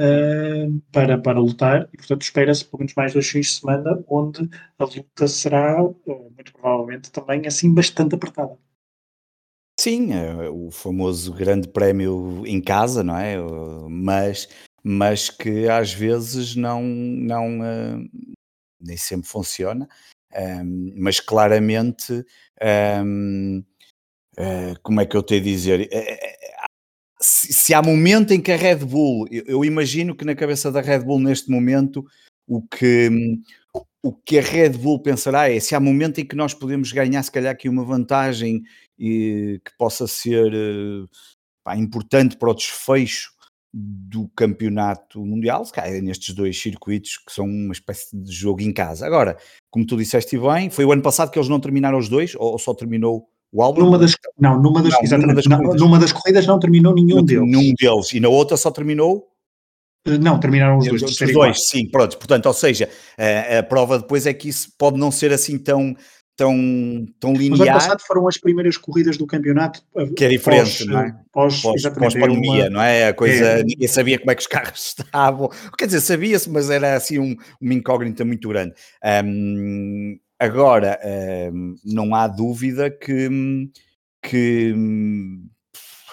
uh, 0.00 0.80
para, 0.92 1.18
para 1.18 1.38
lutar 1.38 1.88
e, 1.92 1.96
portanto, 1.96 2.22
espera-se 2.22 2.64
pelo 2.64 2.78
menos 2.78 2.94
mais 2.94 3.12
dois 3.12 3.28
fins 3.28 3.46
de 3.46 3.60
semana 3.60 4.02
onde 4.08 4.48
a 4.78 4.84
luta 4.84 5.28
será, 5.28 5.82
uh, 5.82 6.32
muito 6.34 6.52
provavelmente, 6.52 7.10
também 7.10 7.46
assim 7.46 7.72
bastante 7.72 8.14
apertada. 8.14 8.56
Sim, 9.78 10.12
é 10.12 10.48
o 10.50 10.70
famoso 10.72 11.32
grande 11.32 11.68
prémio 11.68 12.44
em 12.44 12.60
casa, 12.60 13.04
não 13.04 13.16
é? 13.16 13.36
Mas 13.88 14.48
mas 14.82 15.28
que 15.28 15.68
às 15.68 15.92
vezes 15.92 16.56
não, 16.56 16.82
não 16.82 17.60
uh, 17.60 18.08
nem 18.80 18.96
sempre 18.96 19.28
funciona, 19.28 19.88
um, 20.64 20.94
mas 20.96 21.20
claramente, 21.20 22.24
um, 23.04 23.62
como 24.82 25.00
é 25.00 25.06
que 25.06 25.16
eu 25.16 25.22
tenho 25.22 25.40
a 25.40 25.44
dizer? 25.44 25.88
Se, 27.20 27.52
se, 27.52 27.74
há 27.74 27.82
momento 27.82 28.32
em 28.32 28.40
que 28.40 28.52
a 28.52 28.56
Red 28.56 28.76
Bull, 28.76 29.26
eu, 29.30 29.42
eu, 29.46 29.64
imagino 29.64 30.14
que 30.14 30.24
na 30.24 30.36
cabeça 30.36 30.70
da 30.70 30.80
Red 30.80 31.00
Bull 31.00 31.18
neste 31.18 31.50
momento 31.50 32.04
o 32.46 32.62
que, 32.62 33.10
o 34.02 34.12
que 34.12 34.38
a 34.38 34.42
Red 34.42 34.70
Bull 34.70 35.02
pensará 35.02 35.50
é 35.50 35.58
se 35.58 35.74
há 35.74 35.80
momento 35.80 36.20
em 36.20 36.24
que 36.24 36.36
nós 36.36 36.54
podemos 36.54 36.92
ganhar, 36.92 37.22
se 37.22 37.32
calhar, 37.32 37.52
aqui 37.52 37.68
uma 37.68 37.84
vantagem 37.84 38.62
e, 38.96 39.60
que 39.64 39.72
possa 39.76 40.06
ser 40.06 40.52
pá, 41.64 41.76
importante 41.76 42.36
para 42.36 42.50
o 42.50 42.54
desfecho 42.54 43.32
do 43.72 44.28
campeonato 44.34 45.24
mundial, 45.24 45.64
se 45.64 45.72
calhar 45.72 46.00
nestes 46.02 46.34
dois 46.34 46.60
circuitos 46.60 47.18
que 47.18 47.32
são 47.32 47.44
uma 47.44 47.72
espécie 47.72 48.16
de 48.16 48.32
jogo 48.32 48.62
em 48.62 48.72
casa. 48.72 49.06
Agora, 49.06 49.36
como 49.70 49.84
tu 49.84 49.96
disseste 49.96 50.38
bem, 50.38 50.70
foi 50.70 50.84
o 50.84 50.92
ano 50.92 51.02
passado 51.02 51.30
que 51.30 51.38
eles 51.38 51.48
não 51.48 51.60
terminaram 51.60 51.98
os 51.98 52.08
dois, 52.08 52.34
ou 52.36 52.58
só 52.58 52.72
terminou 52.74 53.28
o 53.52 53.62
álbum? 53.62 53.80
Numa 53.82 53.98
das, 53.98 54.14
não, 54.38 54.60
numa 54.60 54.82
das, 54.82 54.92
não, 54.92 55.18
numa 55.18 55.34
das, 55.34 55.46
corridas. 55.46 55.80
numa 55.80 55.98
das 55.98 56.12
corridas 56.12 56.46
não 56.46 56.58
terminou 56.58 56.94
nenhum 56.94 57.16
não, 57.16 57.24
deles. 57.24 57.46
Nenhum 57.46 57.74
deles. 57.74 58.12
E 58.12 58.20
na 58.20 58.28
outra 58.28 58.56
só 58.56 58.70
terminou 58.70 59.26
eh, 60.06 60.18
não, 60.18 60.38
terminaram 60.38 60.78
os 60.78 60.86
dois. 60.86 61.02
Os 61.02 61.32
dois, 61.32 61.66
sim, 61.66 61.88
pronto. 61.88 62.16
Portanto, 62.16 62.46
ou 62.46 62.52
seja, 62.52 62.88
a, 63.16 63.58
a, 63.58 63.62
prova 63.62 63.98
depois 63.98 64.26
é 64.26 64.32
que 64.32 64.48
isso 64.48 64.72
pode 64.78 64.98
não 64.98 65.10
ser 65.10 65.32
assim 65.32 65.58
tão, 65.58 65.96
tão, 66.36 66.54
tão 67.18 67.32
linear. 67.32 67.58
Mas 67.58 67.68
ano 67.68 67.72
passado 67.72 68.02
foram 68.06 68.28
as 68.28 68.38
primeiras 68.38 68.76
corridas 68.76 69.16
do 69.16 69.26
campeoito. 69.26 69.82
Eh, 69.96 70.06
que 70.16 70.24
é 70.24 70.28
diferente, 70.28 70.78
pós, 70.78 70.86
não 70.86 71.00
é? 71.00 71.16
Pós, 71.32 71.60
pós, 71.60 71.82
pós 71.82 72.14
pandemia, 72.14 72.64
uma... 72.64 72.70
não 72.70 72.80
é? 72.80 73.08
A 73.08 73.14
coisa, 73.14 73.44
é. 73.44 73.62
ninguém 73.64 73.88
sabia 73.88 74.18
como 74.18 74.30
é 74.30 74.34
que 74.34 74.42
os 74.42 74.46
carros 74.48 74.94
estavam. 74.96 75.50
Quer 75.76 75.86
dizer, 75.86 76.00
sabia-se, 76.00 76.48
mas 76.48 76.70
era 76.70 76.94
assim 76.94 77.18
um, 77.18 77.36
uma 77.60 77.74
incógnita 77.74 78.24
muito 78.24 78.48
grande. 78.48 78.74
Um, 79.24 80.18
agora, 80.38 80.98
um, 81.52 81.74
não 81.84 82.14
há 82.14 82.26
dúvida 82.26 82.90
que, 82.90 83.28
que, 84.22 84.74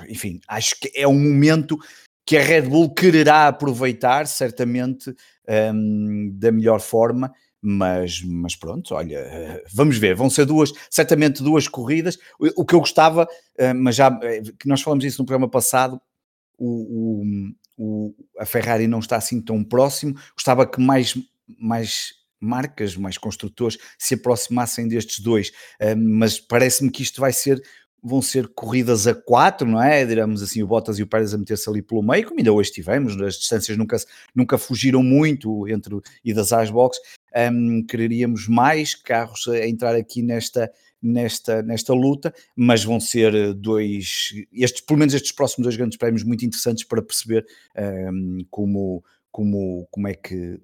enfim, 0.10 0.40
acho 0.48 0.80
que 0.80 0.92
é 0.96 1.08
um 1.08 1.20
momento 1.20 1.78
que 2.26 2.38
a 2.38 2.42
Red 2.42 2.64
Bull 2.64 2.94
quererá 2.94 3.48
aproveitar, 3.48 4.28
certamente, 4.28 5.14
um, 5.74 6.32
da 6.34 6.52
melhor 6.52 6.80
forma 6.80 7.32
mas, 7.68 8.22
mas 8.22 8.56
pronto, 8.56 8.94
olha, 8.94 9.64
vamos 9.74 9.98
ver, 9.98 10.16
vão 10.16 10.30
ser 10.30 10.46
duas, 10.46 10.72
certamente 10.88 11.42
duas 11.42 11.68
corridas. 11.68 12.16
O, 12.40 12.62
o 12.62 12.66
que 12.66 12.76
eu 12.76 12.80
gostava, 12.80 13.28
eh, 13.58 13.74
mas 13.74 13.96
já 13.96 14.20
eh, 14.22 14.44
que 14.60 14.68
nós 14.68 14.84
falamos 14.84 15.04
isso 15.04 15.20
no 15.20 15.26
programa 15.26 15.50
passado, 15.50 16.00
o, 16.60 17.26
o, 17.76 18.16
a 18.38 18.46
Ferrari 18.46 18.86
não 18.86 19.00
está 19.00 19.16
assim 19.18 19.42
tão 19.42 19.64
próximo. 19.64 20.14
Gostava 20.36 20.68
que 20.68 20.80
mais, 20.80 21.18
mais 21.60 22.14
marcas, 22.46 22.96
mais 22.96 23.18
construtores 23.18 23.78
se 23.98 24.14
aproximassem 24.14 24.88
destes 24.88 25.20
dois, 25.20 25.52
mas 25.98 26.40
parece-me 26.40 26.92
que 26.92 27.04
isto 27.04 27.20
vai 27.20 27.34
ser 27.34 27.62
vão 28.06 28.22
ser 28.22 28.48
corridas 28.50 29.08
a 29.08 29.16
quatro, 29.16 29.68
não 29.68 29.82
é? 29.82 30.06
Diramos 30.06 30.44
assim, 30.44 30.62
o 30.62 30.68
Bottas 30.68 31.00
e 31.00 31.04
o 31.04 31.08
Pérez 31.08 31.34
a 31.34 31.40
meter-se 31.40 31.68
ali 31.68 31.82
pelo 31.82 32.04
meio, 32.04 32.28
como 32.28 32.40
ainda 32.40 32.54
hoje 32.54 32.72
tivemos, 32.72 33.20
as 33.20 33.36
distâncias 33.36 33.76
nunca, 33.76 33.98
nunca 34.36 34.60
fugiram 34.60 35.02
muito 35.02 35.68
entre 35.68 36.00
idas 36.24 36.54
às 36.54 36.70
boxes. 36.70 37.02
Um, 37.36 37.84
quereríamos 37.84 38.48
mais 38.48 38.94
carros 38.94 39.48
a 39.48 39.68
entrar 39.68 39.96
aqui 39.96 40.22
nesta, 40.22 40.72
nesta, 41.02 41.64
nesta 41.64 41.94
luta, 41.94 42.32
mas 42.56 42.84
vão 42.84 43.00
ser 43.00 43.56
dois, 43.56 44.30
estes, 44.54 44.82
pelo 44.82 45.00
menos 45.00 45.16
estes 45.16 45.32
próximos 45.32 45.66
dois 45.66 45.76
grandes 45.76 45.98
prémios 45.98 46.24
muito 46.24 46.46
interessantes 46.46 46.84
para 46.84 47.02
perceber 47.02 47.44
um, 48.12 48.46
como 48.52 49.04
como, 49.36 49.86
como 49.92 50.08
é 50.08 50.14
que 50.14 50.58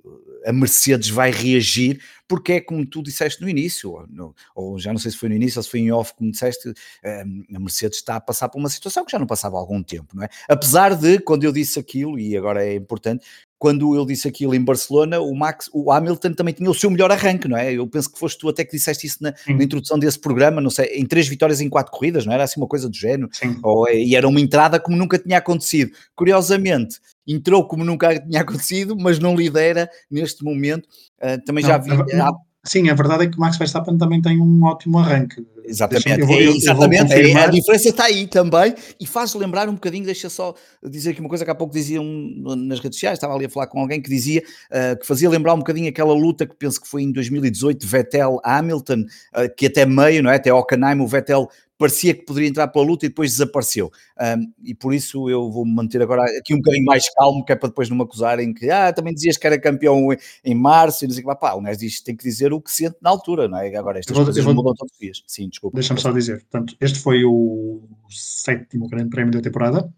a 0.45 0.53
Mercedes 0.53 1.09
vai 1.09 1.29
reagir, 1.29 2.01
porque 2.25 2.53
é 2.53 2.61
como 2.61 2.85
tu 2.85 3.03
disseste 3.03 3.41
no 3.41 3.49
início, 3.49 3.91
ou, 3.91 4.07
no, 4.07 4.33
ou, 4.55 4.79
já 4.79 4.93
não 4.93 4.97
sei 4.97 5.11
se 5.11 5.17
foi 5.17 5.27
no 5.27 5.35
início 5.35 5.59
ou 5.59 5.63
se 5.63 5.69
foi 5.69 5.81
em 5.81 5.91
off, 5.91 6.13
como 6.15 6.31
disseste, 6.31 6.69
um, 6.69 7.43
a 7.53 7.59
Mercedes 7.59 7.97
está 7.97 8.15
a 8.15 8.21
passar 8.21 8.47
por 8.47 8.59
uma 8.59 8.69
situação 8.69 9.03
que 9.03 9.11
já 9.11 9.19
não 9.19 9.27
passava 9.27 9.57
há 9.57 9.59
algum 9.59 9.83
tempo, 9.83 10.15
não 10.15 10.23
é? 10.23 10.29
Apesar 10.47 10.95
de, 10.95 11.19
quando 11.19 11.43
eu 11.43 11.51
disse 11.51 11.77
aquilo, 11.79 12.17
e 12.17 12.37
agora 12.37 12.65
é 12.65 12.75
importante, 12.75 13.25
quando 13.59 13.93
eu 13.93 14.05
disse 14.05 14.27
aquilo 14.27 14.55
em 14.55 14.63
Barcelona, 14.63 15.19
o 15.19 15.35
Max, 15.35 15.69
o 15.71 15.91
Hamilton 15.91 16.33
também 16.33 16.53
tinha 16.53 16.67
o 16.67 16.73
seu 16.73 16.89
melhor 16.89 17.11
arranque, 17.11 17.47
não 17.47 17.57
é? 17.57 17.73
Eu 17.73 17.85
penso 17.85 18.11
que 18.11 18.17
foste 18.17 18.39
tu 18.39 18.49
até 18.49 18.63
que 18.63 18.71
disseste 18.71 19.05
isso 19.05 19.17
na, 19.21 19.35
na 19.47 19.63
introdução 19.63 19.99
desse 19.99 20.17
programa, 20.17 20.61
não 20.61 20.71
sei, 20.71 20.87
em 20.95 21.05
três 21.05 21.27
vitórias 21.27 21.59
em 21.61 21.69
quatro 21.69 21.91
corridas, 21.91 22.25
não 22.25 22.33
era 22.33 22.45
assim 22.45 22.59
uma 22.59 22.67
coisa 22.67 22.89
do 22.89 22.95
género? 22.95 23.29
Ou, 23.61 23.87
é, 23.87 23.95
e 23.95 24.15
era 24.15 24.27
uma 24.27 24.39
entrada 24.39 24.79
como 24.79 24.97
nunca 24.97 25.19
tinha 25.19 25.37
acontecido. 25.37 25.91
Curiosamente, 26.15 26.99
entrou 27.27 27.67
como 27.67 27.83
nunca 27.83 28.19
tinha 28.19 28.41
acontecido, 28.41 28.95
mas 28.97 29.19
não 29.19 29.35
lidera 29.35 29.89
neste 30.09 30.43
momento. 30.43 30.87
Uh, 31.21 31.43
também 31.45 31.63
não, 31.63 31.69
já 31.69 31.77
vi. 31.77 31.91
Há, 31.91 32.31
Sim, 32.63 32.89
a 32.89 32.93
verdade 32.93 33.23
é 33.23 33.27
que 33.27 33.37
o 33.37 33.39
Max 33.39 33.57
Verstappen 33.57 33.97
também 33.97 34.21
tem 34.21 34.39
um 34.39 34.63
ótimo 34.63 34.99
arranque. 34.99 35.43
Exatamente, 35.65 36.21
vou, 36.23 36.39
eu, 36.39 36.51
exatamente. 36.55 37.11
Eu 37.11 37.37
a 37.37 37.47
diferença 37.47 37.89
está 37.89 38.05
aí 38.05 38.27
também 38.27 38.75
e 38.99 39.07
faz 39.07 39.33
lembrar 39.33 39.67
um 39.67 39.73
bocadinho, 39.73 40.05
deixa 40.05 40.29
só 40.29 40.53
dizer 40.83 41.11
aqui 41.11 41.21
uma 41.21 41.29
coisa 41.29 41.43
que 41.43 41.49
há 41.49 41.55
pouco 41.55 41.73
diziam 41.73 42.03
nas 42.03 42.79
redes 42.79 42.97
sociais, 42.97 43.17
estava 43.17 43.33
ali 43.33 43.45
a 43.45 43.49
falar 43.49 43.65
com 43.65 43.79
alguém 43.79 43.99
que 43.99 44.09
dizia 44.09 44.43
uh, 44.69 44.99
que 44.99 45.07
fazia 45.07 45.27
lembrar 45.27 45.55
um 45.55 45.59
bocadinho 45.59 45.89
aquela 45.89 46.13
luta 46.13 46.45
que 46.45 46.55
penso 46.55 46.79
que 46.79 46.87
foi 46.87 47.01
em 47.01 47.11
2018, 47.11 47.87
Vettel-Hamilton, 47.87 49.05
uh, 49.35 49.55
que 49.57 49.65
até 49.65 49.83
meio, 49.83 50.21
não 50.21 50.29
é? 50.29 50.35
até 50.35 50.53
Hockenheim, 50.53 50.99
o 50.99 51.07
Vettel 51.07 51.49
parecia 51.81 52.13
que 52.13 52.21
poderia 52.21 52.47
entrar 52.47 52.67
para 52.67 52.79
a 52.79 52.85
luta 52.85 53.07
e 53.07 53.09
depois 53.09 53.31
desapareceu. 53.31 53.91
Um, 54.19 54.53
e 54.63 54.75
por 54.75 54.93
isso 54.93 55.27
eu 55.27 55.49
vou 55.49 55.65
me 55.65 55.73
manter 55.73 55.99
agora 55.99 56.23
aqui 56.37 56.53
um 56.53 56.57
bocadinho 56.57 56.85
mais 56.85 57.11
calmo, 57.11 57.43
que 57.43 57.51
é 57.51 57.55
para 57.55 57.69
depois 57.69 57.89
não 57.89 57.97
me 57.97 58.03
acusarem 58.03 58.53
que 58.53 58.69
ah, 58.69 58.93
também 58.93 59.15
dizias 59.15 59.35
que 59.35 59.47
era 59.47 59.59
campeão 59.59 60.09
em 60.45 60.53
março 60.53 61.03
e 61.03 61.07
não 61.07 61.15
sei 61.15 61.23
o 61.23 61.27
que. 61.27 61.35
Pá, 61.39 61.53
o 61.53 61.61
gajo 61.61 61.79
diz 61.79 61.99
tem 61.99 62.15
que 62.15 62.23
dizer 62.23 62.53
o 62.53 62.61
que 62.61 62.69
sente 62.69 62.97
na 63.01 63.09
altura, 63.09 63.47
não 63.47 63.57
é? 63.57 63.75
Agora 63.75 63.97
estas 63.97 64.15
vou, 64.15 64.25
coisas 64.25 64.43
vou, 64.45 64.53
mudam 64.53 64.75
todos 64.75 64.93
os 64.93 64.99
dias. 64.99 65.23
Sim, 65.25 65.49
desculpa. 65.49 65.73
Deixa-me 65.73 65.99
só 65.99 66.11
dizer, 66.11 66.41
portanto, 66.41 66.77
este 66.79 66.99
foi 66.99 67.25
o 67.25 67.81
sétimo 68.11 68.87
grande 68.87 69.09
prémio 69.09 69.33
da 69.33 69.41
temporada. 69.41 69.91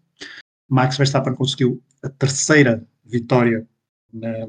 Max 0.66 0.96
Verstappen 0.96 1.34
conseguiu 1.34 1.82
a 2.02 2.08
terceira 2.08 2.82
vitória 3.04 3.68
na, 4.10 4.48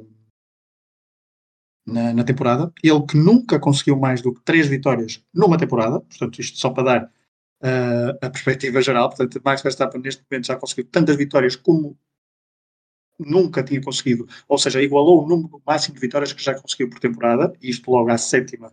na, 1.85 2.13
na, 2.13 2.23
temporada. 2.23 2.71
Ele 2.81 3.05
que 3.05 3.17
nunca 3.17 3.59
conseguiu 3.59 3.97
mais 3.97 4.21
do 4.21 4.33
que 4.33 4.41
três 4.45 4.67
vitórias 4.67 5.21
numa 5.33 5.57
temporada, 5.57 5.99
portanto, 5.99 6.39
isto 6.39 6.57
só 6.57 6.69
para 6.69 6.83
dar 6.83 7.14
uh, 7.65 8.17
a 8.21 8.29
perspectiva 8.29 8.81
geral. 8.81 9.09
Portanto, 9.09 9.41
Max 9.43 9.61
Verstappen 9.61 10.01
neste 10.01 10.23
momento 10.29 10.47
já 10.47 10.55
conseguiu 10.55 10.85
tantas 10.85 11.15
vitórias 11.15 11.55
como 11.55 11.97
nunca 13.17 13.63
tinha 13.63 13.81
conseguido, 13.81 14.27
ou 14.47 14.57
seja, 14.57 14.81
igualou 14.81 15.23
o 15.23 15.27
número 15.27 15.61
máximo 15.65 15.95
de 15.95 16.01
vitórias 16.01 16.33
que 16.33 16.43
já 16.43 16.53
conseguiu 16.53 16.89
por 16.89 16.99
temporada, 16.99 17.53
isto 17.61 17.89
logo 17.89 18.09
à 18.09 18.17
sétima 18.17 18.69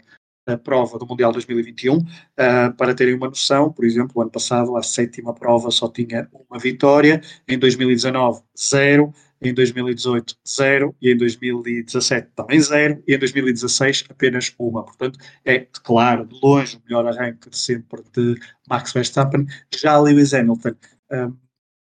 uh, 0.48 0.58
prova 0.58 0.98
do 0.98 1.06
Mundial 1.06 1.32
2021. 1.32 1.98
Uh, 1.98 2.04
ah, 2.36 2.74
para 2.76 2.94
terem 2.94 3.14
uma 3.14 3.28
noção, 3.28 3.72
por 3.72 3.84
exemplo, 3.84 4.12
o 4.16 4.20
ano 4.22 4.30
passado 4.30 4.76
a 4.76 4.82
sétima 4.82 5.32
prova 5.32 5.70
só 5.70 5.88
tinha 5.88 6.28
uma 6.32 6.58
vitória, 6.58 7.22
em 7.46 7.58
2019, 7.58 8.42
zero 8.58 9.14
em 9.42 9.54
2018 9.54 10.36
zero, 10.48 10.94
e 11.00 11.10
em 11.10 11.16
2017 11.16 12.28
também 12.34 12.60
zero, 12.60 13.02
e 13.06 13.14
em 13.14 13.18
2016 13.18 14.04
apenas 14.08 14.54
uma. 14.58 14.84
Portanto, 14.84 15.18
é, 15.44 15.66
claro, 15.82 16.26
de 16.26 16.38
longe 16.42 16.76
o 16.76 16.82
melhor 16.84 17.06
arranque 17.06 17.50
de 17.50 17.58
sempre 17.58 18.02
de 18.12 18.36
Max 18.68 18.92
Verstappen. 18.92 19.46
Já 19.74 19.98
Lewis 19.98 20.32
Hamilton, 20.32 20.74
um, 21.10 21.36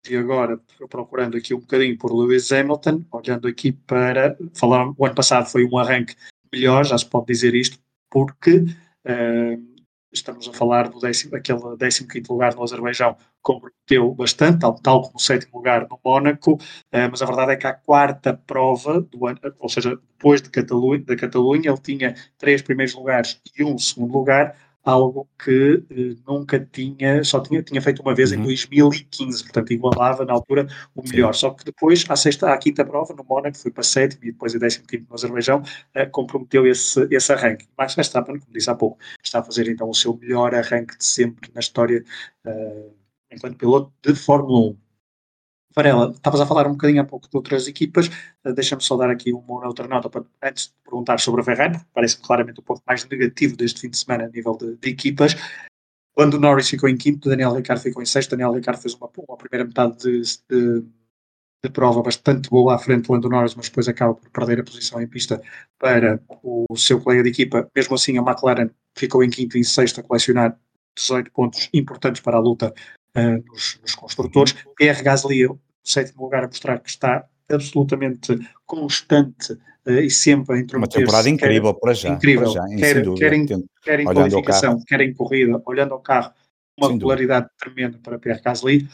e 0.10 0.16
agora 0.16 0.60
procurando 0.90 1.38
aqui 1.38 1.54
um 1.54 1.60
bocadinho 1.60 1.98
por 1.98 2.14
Lewis 2.14 2.52
Hamilton, 2.52 3.04
olhando 3.12 3.48
aqui 3.48 3.72
para 3.72 4.38
falar, 4.54 4.92
o 4.98 5.06
ano 5.06 5.16
passado 5.16 5.48
foi 5.48 5.66
um 5.66 5.78
arranque 5.78 6.16
melhor, 6.54 6.86
já 6.86 6.98
se 6.98 7.06
pode 7.06 7.28
dizer 7.28 7.56
isto, 7.56 7.78
porque 8.10 8.66
um, 9.06 9.75
estamos 10.16 10.48
a 10.48 10.54
falar 10.54 10.90
do 10.90 11.00
décimo, 11.00 11.36
aquele 11.36 11.60
15 11.78 12.24
lugar 12.30 12.56
no 12.56 12.64
Azerbaijão, 12.64 13.16
comprometeu 13.42 14.12
bastante, 14.14 14.60
tal, 14.60 14.74
tal 14.76 15.02
como 15.04 15.16
o 15.18 15.20
sétimo 15.20 15.58
lugar 15.58 15.88
no 15.88 16.00
Mónaco, 16.04 16.58
eh, 16.92 17.08
mas 17.08 17.22
a 17.22 17.26
verdade 17.26 17.52
é 17.52 17.56
que 17.56 17.68
a 17.68 17.74
quarta 17.74 18.34
prova, 18.34 19.02
do 19.02 19.28
ano, 19.28 19.40
ou 19.60 19.70
seja, 19.70 19.96
depois 20.18 20.42
de 20.42 20.50
Catalunha, 20.50 21.04
da 21.04 21.16
Catalunha, 21.16 21.70
ele 21.70 21.78
tinha 21.78 22.16
três 22.38 22.62
primeiros 22.62 22.96
lugares 22.96 23.40
e 23.58 23.64
um 23.64 23.78
segundo 23.78 24.14
lugar, 24.14 24.56
algo 24.86 25.28
que 25.44 25.84
eh, 25.90 26.16
nunca 26.28 26.60
tinha, 26.60 27.24
só 27.24 27.40
tinha, 27.40 27.64
tinha 27.64 27.82
feito 27.82 28.02
uma 28.04 28.14
vez 28.14 28.32
uhum. 28.32 28.40
em 28.40 28.44
2015, 28.44 29.44
portanto 29.44 29.74
igualava 29.74 30.24
na 30.24 30.34
altura 30.34 30.68
o 30.96 31.02
melhor. 31.02 31.34
Sim. 31.34 31.40
Só 31.42 31.50
que 31.50 31.66
depois, 31.66 32.06
à 32.08 32.16
sexta, 32.16 32.54
à 32.54 32.58
quinta 32.58 32.86
prova, 32.86 33.14
no 33.14 33.24
Mónaco, 33.24 33.58
foi 33.58 33.72
para 33.72 33.84
sétimo 33.84 34.24
e 34.24 34.32
depois 34.32 34.56
a 34.56 34.60
décimo 34.60 34.86
quinto 34.86 35.08
no 35.10 35.16
Azerbaijão, 35.16 35.64
eh, 35.96 36.06
comprometeu 36.06 36.68
esse, 36.68 37.08
esse 37.10 37.34
arranque. 37.34 37.68
Max 37.78 37.96
Verstappen, 37.96 38.40
como 38.40 38.54
disse 38.54 38.70
há 38.70 38.76
pouco, 38.76 39.00
está 39.24 39.40
a 39.40 39.44
fazer 39.44 39.68
então 39.68 39.90
o 39.90 39.94
seu 39.94 40.16
melhor 40.16 40.54
arranque 40.54 40.98
de 40.98 41.06
sempre 41.06 41.52
na 41.54 41.60
história 41.60 42.04
uh, 42.46 42.94
enquanto 43.32 43.58
piloto 43.58 43.92
de 44.04 44.14
Fórmula 44.14 44.70
1. 44.72 44.85
Varela, 45.76 46.12
estavas 46.12 46.40
a 46.40 46.46
falar 46.46 46.68
um 46.68 46.72
bocadinho 46.72 47.02
há 47.02 47.06
pouco 47.06 47.30
de 47.30 47.36
outras 47.36 47.68
equipas, 47.68 48.08
uh, 48.46 48.54
deixa-me 48.54 48.82
só 48.82 48.96
dar 48.96 49.10
aqui 49.10 49.34
uma 49.34 49.68
outra 49.68 49.88
nota 49.88 50.10
para, 50.10 50.24
antes 50.42 50.68
de 50.68 50.74
perguntar 50.84 51.20
sobre 51.20 51.42
a 51.42 51.44
Ferrari, 51.44 51.80
parece 51.94 52.18
claramente 52.18 52.60
o 52.60 52.64
ponto 52.64 52.82
mais 52.88 53.06
negativo 53.10 53.58
deste 53.58 53.82
fim 53.82 53.90
de 53.90 53.98
semana 53.98 54.26
a 54.26 54.30
nível 54.30 54.56
de, 54.58 54.78
de 54.78 54.90
equipas. 54.90 55.36
Quando 56.14 56.36
o 56.36 56.40
Norris 56.40 56.70
ficou 56.70 56.88
em 56.88 56.96
quinto, 56.96 57.28
Daniel 57.28 57.54
Ricciardo 57.54 57.84
ficou 57.84 58.02
em 58.02 58.06
sexto, 58.06 58.32
Daniel 58.32 58.54
Ricciardo 58.54 58.82
fez 58.82 58.94
uma, 58.94 59.10
uma 59.28 59.38
primeira 59.38 59.66
metade 59.66 59.98
de, 59.98 60.22
de, 60.50 60.86
de 61.62 61.70
prova 61.70 62.02
bastante 62.02 62.50
boa 62.50 62.76
à 62.76 62.78
frente 62.80 63.08
do 63.08 63.14
Lando 63.14 63.28
Norris, 63.28 63.54
mas 63.54 63.68
depois 63.68 63.90
acaba 63.90 64.16
por 64.16 64.30
perder 64.30 64.62
a 64.62 64.64
posição 64.64 65.02
em 65.02 65.08
pista 65.08 65.42
para 65.78 66.22
o 66.42 66.78
seu 66.78 67.02
colega 67.02 67.24
de 67.24 67.30
equipa. 67.30 67.70
Mesmo 67.76 67.96
assim, 67.96 68.18
a 68.18 68.22
McLaren 68.22 68.70
ficou 68.96 69.22
em 69.26 69.30
quinto 69.30 69.58
e 69.58 69.60
em 69.60 69.64
sexto 69.64 70.00
a 70.00 70.04
colecionar 70.04 70.58
18 70.96 71.32
pontos 71.32 71.70
importantes 71.74 72.22
para 72.22 72.38
a 72.38 72.40
luta 72.40 72.74
uh, 73.16 73.44
nos, 73.52 73.80
nos, 73.82 73.96
construtores. 73.96 74.56
Pierre 74.76 75.02
Gasly, 75.04 75.48
sétimo 75.84 76.24
lugar, 76.24 76.44
a 76.44 76.48
mostrar 76.48 76.80
que 76.80 76.90
está 76.90 77.26
absolutamente 77.50 78.38
constante 78.66 79.54
uh, 79.54 79.92
e 79.92 80.10
sempre 80.10 80.58
a 80.58 80.60
intrometer 80.60 81.00
Uma 81.00 81.06
temporada 81.06 81.30
incrível 81.30 81.74
quer, 81.74 81.80
para 81.80 81.94
já. 81.94 82.10
Incrível, 82.10 82.54
para 82.54 82.68
já, 82.68 82.76
quer, 82.76 83.16
quer, 83.16 83.34
em, 83.34 83.46
quer 83.82 84.00
em 84.00 84.06
qualificação, 84.06 84.80
quer 84.86 85.02
em 85.02 85.14
corrida, 85.14 85.62
olhando 85.66 85.94
ao 85.94 86.00
carro, 86.00 86.32
uma 86.78 86.90
popularidade 86.90 87.48
tremenda 87.58 88.00
para 88.04 88.20
Pierre 88.20 88.42
Gasly. 88.42 88.88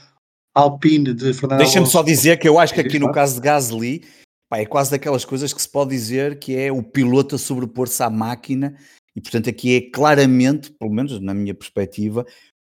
Alpine 0.54 1.14
de 1.14 1.34
Fernando 1.34 1.60
Deixa-me 1.60 1.88
só 1.88 2.04
dizer 2.04 2.38
que 2.38 2.48
eu 2.48 2.60
acho 2.60 2.74
que 2.74 2.82
aqui 2.82 3.00
no 3.00 3.12
caso 3.12 3.36
de 3.36 3.42
Gasly 3.42 4.04
pá, 4.50 4.58
é 4.58 4.66
quase 4.66 4.92
daquelas 4.92 5.24
coisas 5.24 5.54
que 5.54 5.62
se 5.62 5.70
pode 5.70 5.92
dizer 5.92 6.40
que 6.40 6.58
é 6.58 6.70
o 6.70 6.84
piloto 6.84 7.36
a 7.36 7.38
sobrepor-se 7.38 8.04
à 8.04 8.10
máquina 8.10 8.76
e 9.16 9.22
portanto 9.22 9.50
aqui 9.50 9.76
é 9.78 9.82
claramente, 9.90 10.72
pelo 10.72 10.92
menos 10.92 11.20
na 11.22 11.34
minha 11.34 11.54
perspectiva, 11.54 12.26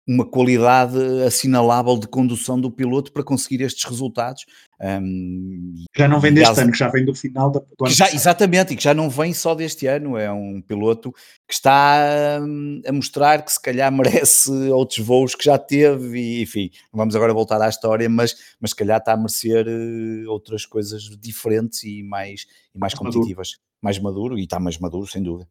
uma 0.08 0.26
qualidade 0.26 0.98
assinalável 1.26 1.98
de 1.98 2.08
condução 2.08 2.60
do 2.60 2.72
piloto 2.72 3.12
para 3.12 3.24
conseguir 3.24 3.62
estes 3.62 3.84
resultados. 3.86 4.46
Um, 4.82 5.76
já 5.96 6.08
não 6.08 6.20
vem 6.20 6.34
deste 6.34 6.60
ano, 6.60 6.72
que 6.72 6.78
já 6.78 6.90
vem 6.90 7.06
do 7.06 7.14
final 7.14 7.52
da, 7.52 7.60
do 7.60 7.86
ano 7.86 7.94
já, 7.94 8.12
Exatamente, 8.12 8.74
e 8.74 8.76
que 8.76 8.84
já 8.84 8.94
não 8.94 9.10
vem 9.10 9.32
só 9.34 9.54
deste 9.54 9.86
ano, 9.86 10.18
é 10.18 10.32
um 10.32 10.60
piloto 10.60 11.12
que 11.48 11.54
está 11.54 12.40
um, 12.42 12.82
a 12.86 12.92
mostrar 12.92 13.44
que 13.44 13.54
se 13.54 13.62
calhar 13.62 13.92
merece 13.94 14.52
outros 14.72 15.06
voos 15.06 15.36
que 15.36 15.46
já 15.46 15.58
teve, 15.58 16.20
e 16.20 16.42
enfim, 16.42 16.72
vamos 16.92 17.16
agora 17.16 17.34
voltar 17.34 17.62
à 17.62 17.70
história, 17.70 18.10
mas, 18.10 18.36
mas 18.60 18.72
se 18.72 18.76
calhar 18.76 18.98
está 18.98 19.14
a 19.14 19.18
merecer 19.18 19.68
uh, 19.68 20.32
outras 20.32 20.66
coisas 20.66 21.04
diferentes 21.20 21.84
e 21.84 22.02
mais, 22.02 22.48
e 22.74 22.80
mais, 22.80 22.94
mais 22.94 22.94
competitivas. 22.96 23.50
Maduro. 23.52 23.72
Mais 23.84 23.98
maduro, 24.00 24.38
e 24.38 24.44
está 24.44 24.60
mais 24.60 24.78
maduro, 24.78 25.08
sem 25.08 25.24
dúvida. 25.24 25.48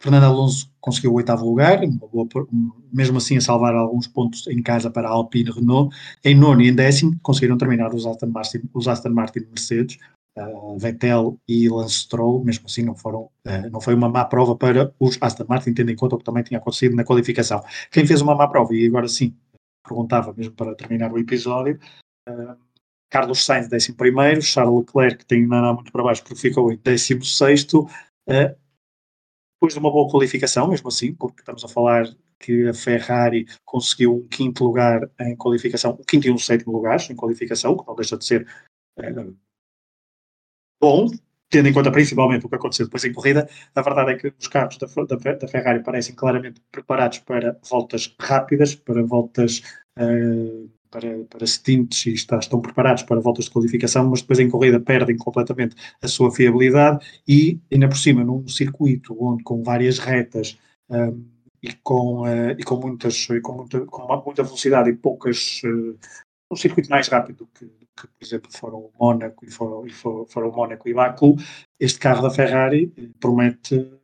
Fernando 0.00 0.24
Alonso 0.24 0.70
conseguiu 0.80 1.12
o 1.12 1.14
oitavo 1.14 1.44
lugar, 1.44 1.80
boa, 1.86 2.28
mesmo 2.92 3.18
assim 3.18 3.36
a 3.36 3.40
salvar 3.40 3.74
alguns 3.74 4.06
pontos 4.06 4.46
em 4.46 4.62
casa 4.62 4.90
para 4.90 5.08
a 5.08 5.10
Alpine 5.10 5.50
Renault. 5.50 5.94
Em 6.24 6.36
nono 6.36 6.62
e 6.62 6.68
em 6.68 6.74
décimo 6.74 7.18
conseguiram 7.20 7.58
terminar 7.58 7.92
os 7.92 8.06
Aston 8.06 8.26
Martin, 8.26 8.62
os 8.72 8.86
Aston 8.86 9.10
Martin 9.10 9.40
Mercedes, 9.40 9.98
uh, 10.38 10.78
Vettel 10.78 11.38
e 11.48 11.68
Lance 11.68 11.94
Stroll, 11.94 12.44
mesmo 12.44 12.66
assim 12.66 12.82
não, 12.82 12.94
foram, 12.94 13.22
uh, 13.22 13.70
não 13.72 13.80
foi 13.80 13.94
uma 13.94 14.08
má 14.08 14.24
prova 14.24 14.54
para 14.54 14.94
os 15.00 15.18
Aston 15.20 15.46
Martin, 15.48 15.74
tendo 15.74 15.90
em 15.90 15.96
conta 15.96 16.14
o 16.14 16.18
que 16.18 16.24
também 16.24 16.44
tinha 16.44 16.58
acontecido 16.58 16.94
na 16.94 17.04
qualificação. 17.04 17.62
Quem 17.90 18.06
fez 18.06 18.20
uma 18.20 18.36
má 18.36 18.46
prova, 18.46 18.74
e 18.74 18.86
agora 18.86 19.08
sim, 19.08 19.34
perguntava 19.84 20.32
mesmo 20.32 20.54
para 20.54 20.76
terminar 20.76 21.12
o 21.12 21.18
episódio, 21.18 21.78
uh, 22.28 22.56
Carlos 23.10 23.44
Sainz, 23.44 23.72
11 23.72 23.94
primeiro, 23.94 24.42
Charles 24.42 24.78
Leclerc, 24.78 25.18
que 25.18 25.26
tem 25.26 25.44
andado 25.44 25.74
muito 25.74 25.90
para 25.90 26.04
baixo, 26.04 26.22
porque 26.22 26.36
ficou 26.36 26.70
em 26.70 26.76
16 26.76 27.36
sexto, 27.36 27.88
depois 29.58 29.74
de 29.74 29.80
uma 29.80 29.90
boa 29.90 30.08
qualificação, 30.08 30.68
mesmo 30.68 30.88
assim, 30.88 31.12
porque 31.12 31.40
estamos 31.40 31.64
a 31.64 31.68
falar 31.68 32.06
que 32.38 32.68
a 32.68 32.74
Ferrari 32.74 33.44
conseguiu 33.64 34.14
um 34.16 34.28
quinto 34.28 34.64
lugar 34.64 35.10
em 35.20 35.36
qualificação, 35.36 35.98
um 35.98 36.04
quinto 36.04 36.28
e 36.28 36.30
um 36.30 36.38
sétimo 36.38 36.72
lugar 36.72 36.98
em 37.10 37.16
qualificação, 37.16 37.76
que 37.76 37.86
não 37.86 37.96
deixa 37.96 38.16
de 38.16 38.24
ser 38.24 38.46
é, 38.98 39.12
bom, 40.80 41.08
tendo 41.50 41.68
em 41.68 41.72
conta 41.72 41.90
principalmente 41.90 42.46
o 42.46 42.48
que 42.48 42.54
aconteceu 42.54 42.86
depois 42.86 43.04
em 43.04 43.12
corrida, 43.12 43.48
a 43.74 43.82
verdade 43.82 44.12
é 44.12 44.16
que 44.16 44.32
os 44.38 44.46
carros 44.46 44.78
da, 44.78 44.86
da, 44.86 45.32
da 45.34 45.48
Ferrari 45.48 45.82
parecem 45.82 46.14
claramente 46.14 46.62
preparados 46.70 47.18
para 47.18 47.58
voltas 47.68 48.14
rápidas, 48.20 48.76
para 48.76 49.02
voltas 49.02 49.62
uh, 49.98 50.70
para, 50.90 51.24
para 51.24 51.46
stints 51.46 52.06
e 52.06 52.14
está, 52.14 52.38
estão 52.38 52.60
preparados 52.60 53.02
para 53.02 53.20
voltas 53.20 53.46
de 53.46 53.50
qualificação, 53.50 54.08
mas 54.08 54.20
depois 54.20 54.38
em 54.38 54.50
corrida 54.50 54.80
perdem 54.80 55.16
completamente 55.16 55.76
a 56.00 56.08
sua 56.08 56.30
fiabilidade 56.30 57.04
e, 57.26 57.60
ainda 57.72 57.88
por 57.88 57.96
cima, 57.96 58.24
num 58.24 58.46
circuito 58.48 59.16
onde 59.20 59.42
com 59.42 59.62
várias 59.62 59.98
retas 59.98 60.58
um, 60.90 61.24
e, 61.62 61.72
com, 61.82 62.22
uh, 62.22 62.50
e 62.58 62.62
com, 62.62 62.76
muitas, 62.76 63.26
com, 63.42 63.52
muita, 63.52 63.80
com 63.86 64.22
muita 64.24 64.42
velocidade 64.42 64.90
e 64.90 64.94
poucas. 64.94 65.60
Uh, 65.64 65.98
um 66.50 66.56
circuito 66.56 66.88
mais 66.88 67.08
rápido 67.08 67.46
que, 67.54 67.66
que 67.66 68.06
por 68.06 68.24
exemplo, 68.24 68.50
foram 68.50 68.78
o 68.78 68.90
Mónaco 68.98 69.44
e 69.44 69.50
foram, 69.50 69.86
e 69.86 69.90
foram, 69.90 70.24
foram 70.26 70.50
Mónaco 70.50 70.88
e 70.88 70.94
Baku, 70.94 71.36
este 71.78 71.98
carro 71.98 72.22
da 72.22 72.30
Ferrari 72.30 72.86
promete 73.20 73.98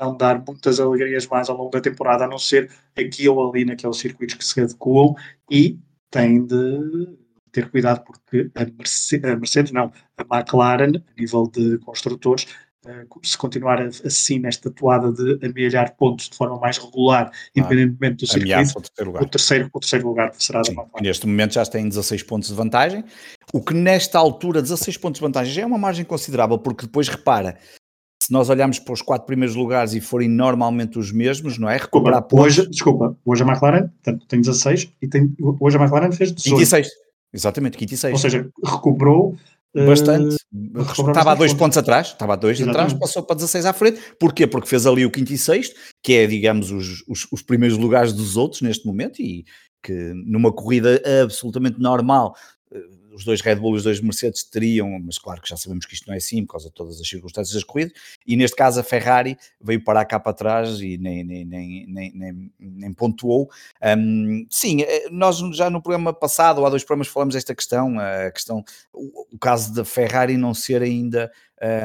não 0.00 0.16
dar 0.16 0.44
muitas 0.44 0.80
alegrias 0.80 1.26
mais 1.26 1.48
ao 1.48 1.56
longo 1.56 1.70
da 1.70 1.80
temporada, 1.80 2.24
a 2.24 2.28
não 2.28 2.38
ser 2.38 2.70
aqui 2.96 3.28
ou 3.28 3.48
ali 3.48 3.64
naqueles 3.64 3.96
circuitos 3.96 4.34
que 4.34 4.44
se 4.44 4.60
adequam 4.60 5.14
e 5.50 5.78
tem 6.14 6.46
de 6.46 7.08
ter 7.50 7.70
cuidado 7.70 8.04
porque 8.04 8.50
a 8.54 8.64
Mercedes, 8.64 9.30
a 9.30 9.36
Mercedes, 9.36 9.72
não, 9.72 9.92
a 10.16 10.36
McLaren, 10.36 10.96
a 10.96 11.20
nível 11.20 11.48
de 11.52 11.78
construtores, 11.78 12.46
eh, 12.86 13.04
se 13.22 13.36
continuar 13.36 13.80
assim 13.80 14.38
nesta 14.38 14.70
toada 14.70 15.12
de 15.12 15.44
amealhar 15.44 15.96
pontos 15.96 16.28
de 16.28 16.36
forma 16.36 16.58
mais 16.58 16.78
regular, 16.78 17.30
ah, 17.32 17.50
independentemente 17.56 18.24
do 18.24 18.26
circuito, 18.26 18.78
o 18.78 18.82
terceiro, 18.82 19.10
lugar. 19.10 19.22
O, 19.22 19.26
terceiro, 19.26 19.70
o 19.72 19.80
terceiro 19.80 20.08
lugar 20.08 20.32
será 20.38 20.62
Sim, 20.64 20.74
da 20.74 20.82
McLaren. 20.82 21.04
Neste 21.04 21.26
momento 21.26 21.54
já 21.54 21.66
tem 21.66 21.88
16 21.88 22.22
pontos 22.22 22.48
de 22.48 22.54
vantagem, 22.54 23.04
o 23.52 23.60
que 23.60 23.74
nesta 23.74 24.18
altura, 24.18 24.62
16 24.62 24.96
pontos 24.96 25.20
de 25.20 25.26
vantagem, 25.26 25.52
já 25.52 25.62
é 25.62 25.66
uma 25.66 25.78
margem 25.78 26.04
considerável, 26.04 26.58
porque 26.58 26.86
depois 26.86 27.08
repara, 27.08 27.56
se 28.24 28.32
nós 28.32 28.48
olharmos 28.48 28.78
para 28.78 28.94
os 28.94 29.02
quatro 29.02 29.26
primeiros 29.26 29.54
lugares 29.54 29.92
e 29.92 30.00
forem 30.00 30.28
normalmente 30.28 30.98
os 30.98 31.12
mesmos, 31.12 31.58
não 31.58 31.68
é? 31.68 31.76
Recuperar 31.76 32.22
desculpa, 32.22 32.42
hoje, 32.42 32.66
desculpa, 32.68 33.16
hoje 33.22 33.42
a 33.42 33.46
McLaren 33.46 33.90
tem 34.28 34.40
16 34.40 34.88
e 35.02 35.08
tem, 35.08 35.34
hoje 35.60 35.76
a 35.76 35.80
McLaren 35.80 36.10
fez 36.10 36.32
18. 36.32 36.56
26, 36.56 36.88
exatamente, 37.34 37.78
26. 37.78 38.12
Ou 38.14 38.18
seja, 38.18 38.48
recuperou 38.64 39.36
Bastante. 39.74 40.36
Uh, 40.54 41.08
estava 41.08 41.32
a 41.32 41.34
dois 41.34 41.52
pontos 41.52 41.76
atrás, 41.76 42.06
estava 42.06 42.34
a 42.34 42.36
dois 42.36 42.60
Exatamente. 42.60 42.92
atrás, 42.92 43.00
passou 43.00 43.24
para 43.24 43.34
16 43.34 43.66
à 43.66 43.72
frente. 43.72 44.00
Porquê? 44.20 44.46
Porque 44.46 44.68
fez 44.68 44.86
ali 44.86 45.04
o 45.04 45.10
quinto 45.10 45.32
e 45.32 45.36
sexto, 45.36 45.74
que 46.00 46.12
é, 46.12 46.26
digamos, 46.28 46.70
os, 46.70 47.02
os, 47.08 47.26
os 47.32 47.42
primeiros 47.42 47.76
lugares 47.76 48.12
dos 48.12 48.36
outros 48.36 48.62
neste 48.62 48.86
momento, 48.86 49.20
e 49.20 49.44
que 49.82 50.12
numa 50.14 50.52
corrida 50.52 51.02
absolutamente 51.24 51.80
normal 51.80 52.36
os 53.14 53.24
dois 53.24 53.40
Red 53.40 53.56
Bull 53.56 53.74
e 53.74 53.76
os 53.78 53.84
dois 53.84 54.00
Mercedes 54.00 54.42
teriam, 54.42 54.98
mas 55.00 55.18
claro 55.18 55.40
que 55.40 55.48
já 55.48 55.56
sabemos 55.56 55.86
que 55.86 55.94
isto 55.94 56.06
não 56.06 56.14
é 56.14 56.18
assim 56.18 56.44
por 56.44 56.52
causa 56.52 56.68
de 56.68 56.74
todas 56.74 57.00
as 57.00 57.08
circunstâncias 57.08 57.54
das 57.54 57.64
corridas, 57.64 57.92
e 58.26 58.36
neste 58.36 58.56
caso 58.56 58.80
a 58.80 58.82
Ferrari 58.82 59.36
veio 59.60 59.82
parar 59.82 60.04
cá 60.04 60.18
para 60.18 60.32
trás 60.32 60.80
e 60.80 60.98
nem, 60.98 61.22
nem, 61.24 61.44
nem, 61.44 61.86
nem, 61.86 62.12
nem, 62.14 62.52
nem 62.58 62.92
pontuou. 62.92 63.48
Um, 63.82 64.46
sim, 64.50 64.82
eh, 64.82 65.08
nós 65.10 65.38
já 65.54 65.70
no 65.70 65.80
programa 65.80 66.12
passado, 66.12 66.64
há 66.64 66.70
dois 66.70 66.82
programas, 66.82 67.08
falamos 67.08 67.34
desta 67.34 67.54
questão, 67.54 67.98
a 67.98 68.30
questão, 68.30 68.64
o, 68.92 69.34
o 69.34 69.38
caso 69.38 69.72
da 69.72 69.84
Ferrari 69.84 70.36
não 70.36 70.52
ser 70.52 70.82
ainda 70.82 71.30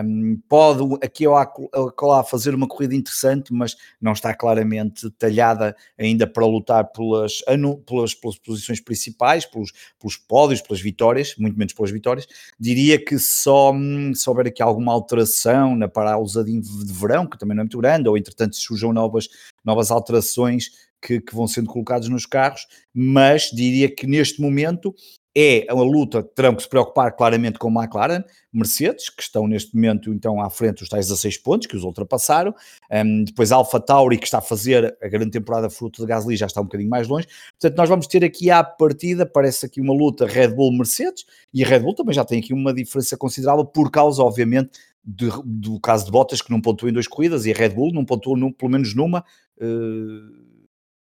um, 0.03 0.37
pode 0.49 0.83
aqui 1.01 1.25
ou 1.25 1.37
acolá 1.37 2.23
fazer 2.23 2.53
uma 2.53 2.67
corrida 2.67 2.93
interessante, 2.93 3.53
mas 3.53 3.77
não 4.01 4.11
está 4.11 4.33
claramente 4.33 5.09
talhada 5.11 5.75
ainda 5.97 6.27
para 6.27 6.45
lutar 6.45 6.91
pelas, 6.91 7.41
pelas, 7.85 8.13
pelas 8.13 8.37
posições 8.37 8.81
principais, 8.81 9.45
pelos, 9.45 9.71
pelos 9.97 10.17
pódios, 10.17 10.61
pelas 10.61 10.81
vitórias, 10.81 11.33
muito 11.37 11.57
menos 11.57 11.73
pelas 11.73 11.91
vitórias. 11.91 12.27
Diria 12.59 13.03
que 13.03 13.17
só 13.17 13.71
hum, 13.71 14.13
se 14.13 14.29
houver 14.29 14.47
aqui 14.47 14.61
alguma 14.61 14.91
alteração 14.91 15.75
na 15.75 15.87
pausa 15.87 16.43
de, 16.43 16.59
de 16.59 16.93
verão, 16.93 17.25
que 17.25 17.37
também 17.37 17.55
não 17.55 17.61
é 17.61 17.63
muito 17.63 17.77
grande, 17.77 18.09
ou 18.09 18.17
entretanto 18.17 18.57
surjam 18.57 18.91
novas, 18.91 19.29
novas 19.63 19.91
alterações 19.91 20.89
que, 21.01 21.21
que, 21.21 21.33
vão 21.33 21.47
sendo 21.47 21.69
colocados 21.69 22.09
nos 22.09 22.25
carros, 22.25 22.67
mas 22.93 23.49
diria 23.53 23.89
que 23.89 24.05
neste 24.05 24.41
momento 24.41 24.93
é 25.41 25.65
a 25.69 25.73
luta 25.73 26.21
terão 26.21 26.53
que 26.53 26.63
se 26.63 26.67
preocupar 26.67 27.15
claramente 27.15 27.57
com 27.57 27.69
McLaren, 27.69 28.25
Mercedes, 28.51 29.09
que 29.09 29.23
estão 29.23 29.47
neste 29.47 29.73
momento 29.73 30.11
então 30.11 30.41
à 30.41 30.49
frente 30.49 30.79
dos 30.79 30.89
tais 30.89 31.07
16 31.07 31.37
pontos, 31.37 31.65
que 31.65 31.77
os 31.77 31.83
ultrapassaram, 31.85 32.53
um, 32.91 33.23
depois 33.23 33.49
a 33.53 33.55
Alpha 33.55 33.79
Tauri, 33.79 34.17
que 34.17 34.25
está 34.25 34.39
a 34.39 34.41
fazer 34.41 34.97
a 35.01 35.07
grande 35.07 35.31
temporada 35.31 35.69
fruto 35.69 36.01
de 36.01 36.07
Gasly, 36.07 36.35
já 36.35 36.45
está 36.45 36.59
um 36.59 36.65
bocadinho 36.65 36.89
mais 36.89 37.07
longe, 37.07 37.25
portanto 37.57 37.77
nós 37.77 37.87
vamos 37.87 38.07
ter 38.07 38.21
aqui 38.25 38.51
à 38.51 38.61
partida, 38.61 39.25
parece 39.25 39.65
aqui 39.65 39.79
uma 39.79 39.93
luta 39.93 40.25
Red 40.25 40.49
Bull-Mercedes, 40.49 41.25
e 41.53 41.63
a 41.63 41.67
Red 41.67 41.79
Bull 41.79 41.95
também 41.95 42.13
já 42.13 42.25
tem 42.25 42.39
aqui 42.39 42.53
uma 42.53 42.73
diferença 42.73 43.15
considerável, 43.15 43.63
por 43.63 43.89
causa, 43.89 44.21
obviamente, 44.21 44.71
de, 45.05 45.29
do 45.45 45.79
caso 45.79 46.03
de 46.03 46.11
Bottas, 46.11 46.41
que 46.41 46.51
não 46.51 46.59
pontuou 46.59 46.89
em 46.89 46.93
duas 46.93 47.07
corridas, 47.07 47.45
e 47.45 47.53
a 47.53 47.55
Red 47.55 47.69
Bull 47.69 47.93
não 47.93 48.03
pontuou 48.03 48.35
num, 48.35 48.51
pelo 48.51 48.71
menos 48.71 48.93
numa, 48.93 49.23
uh, 49.61 50.49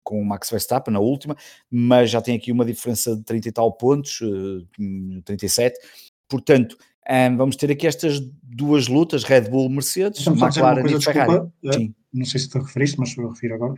com 0.03 0.21
o 0.21 0.25
Max 0.25 0.49
Verstappen 0.49 0.93
na 0.93 0.99
última, 0.99 1.35
mas 1.69 2.09
já 2.09 2.21
tem 2.21 2.35
aqui 2.35 2.51
uma 2.51 2.65
diferença 2.65 3.15
de 3.15 3.23
30 3.23 3.47
e 3.47 3.51
tal 3.51 3.71
pontos, 3.73 4.19
37. 5.25 5.77
Eh, 5.77 6.11
Portanto, 6.31 6.77
um, 7.09 7.35
vamos 7.35 7.57
ter 7.57 7.69
aqui 7.69 7.85
estas 7.85 8.21
duas 8.41 8.87
lutas, 8.87 9.25
Red 9.25 9.49
Bull, 9.49 9.69
Mercedes, 9.69 10.19
Estamos 10.19 10.41
McLaren 10.41 10.81
coisa, 10.81 10.97
e 10.97 11.01
Ferrari. 11.01 11.31
Desculpa, 11.31 11.53
eh, 11.65 11.73
Sim. 11.73 11.95
Não 12.13 12.25
sei 12.25 12.39
se 12.39 12.49
te 12.49 12.57
referiste, 12.57 12.97
mas 12.97 13.17
eu 13.17 13.27
refiro 13.27 13.55
agora. 13.55 13.75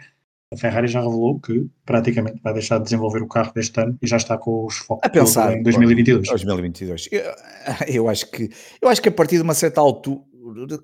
A 0.54 0.58
Ferrari 0.58 0.88
já 0.88 1.02
revelou 1.02 1.40
que 1.40 1.68
praticamente 1.84 2.40
vai 2.44 2.54
deixar 2.54 2.78
de 2.78 2.84
desenvolver 2.84 3.24
o 3.24 3.28
carro 3.28 3.52
deste 3.56 3.80
ano 3.82 3.98
e 4.00 4.06
já 4.06 4.18
está 4.18 4.38
com 4.38 4.68
os 4.68 4.76
focos 4.76 5.02
a 5.04 5.10
pensar 5.10 5.58
em 5.58 5.64
2022. 5.64 6.30
2022. 6.30 7.10
Eu, 7.12 7.24
eu, 7.90 8.08
acho 8.10 8.30
que, 8.30 8.52
eu 8.80 8.88
acho 8.88 9.02
que 9.02 9.10
a 9.10 9.12
partir 9.12 9.38
de 9.38 9.42
uma 9.42 9.56
certa 9.56 9.82
altura, 9.82 10.22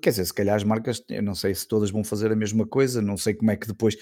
quer 0.02 0.10
dizer, 0.10 0.24
se 0.24 0.34
calhar 0.34 0.56
as 0.56 0.64
marcas, 0.64 1.04
eu 1.08 1.22
não 1.22 1.36
sei 1.36 1.54
se 1.54 1.68
todas 1.68 1.92
vão 1.92 2.02
fazer 2.02 2.32
a 2.32 2.36
mesma 2.36 2.66
coisa, 2.66 3.00
não 3.00 3.16
sei 3.16 3.32
como 3.32 3.52
é 3.52 3.56
que 3.56 3.68
depois 3.68 3.96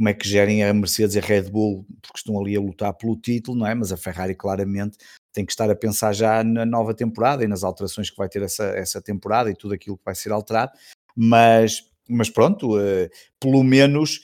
como 0.00 0.08
é 0.08 0.14
que 0.14 0.26
gerem 0.26 0.64
a 0.64 0.72
Mercedes 0.72 1.14
e 1.14 1.18
a 1.18 1.22
Red 1.22 1.50
Bull, 1.50 1.84
porque 2.00 2.16
estão 2.16 2.40
ali 2.40 2.56
a 2.56 2.60
lutar 2.60 2.94
pelo 2.94 3.14
título, 3.18 3.58
não 3.58 3.66
é? 3.66 3.74
Mas 3.74 3.92
a 3.92 3.98
Ferrari 3.98 4.34
claramente 4.34 4.96
tem 5.30 5.44
que 5.44 5.52
estar 5.52 5.68
a 5.68 5.74
pensar 5.74 6.14
já 6.14 6.42
na 6.42 6.64
nova 6.64 6.94
temporada 6.94 7.44
e 7.44 7.46
nas 7.46 7.62
alterações 7.62 8.08
que 8.08 8.16
vai 8.16 8.26
ter 8.26 8.40
essa, 8.40 8.64
essa 8.64 9.02
temporada 9.02 9.50
e 9.50 9.54
tudo 9.54 9.74
aquilo 9.74 9.98
que 9.98 10.04
vai 10.06 10.14
ser 10.14 10.32
alterado, 10.32 10.72
mas, 11.14 11.82
mas 12.08 12.30
pronto, 12.30 12.78
uh, 12.78 13.10
pelo 13.38 13.62
menos 13.62 14.22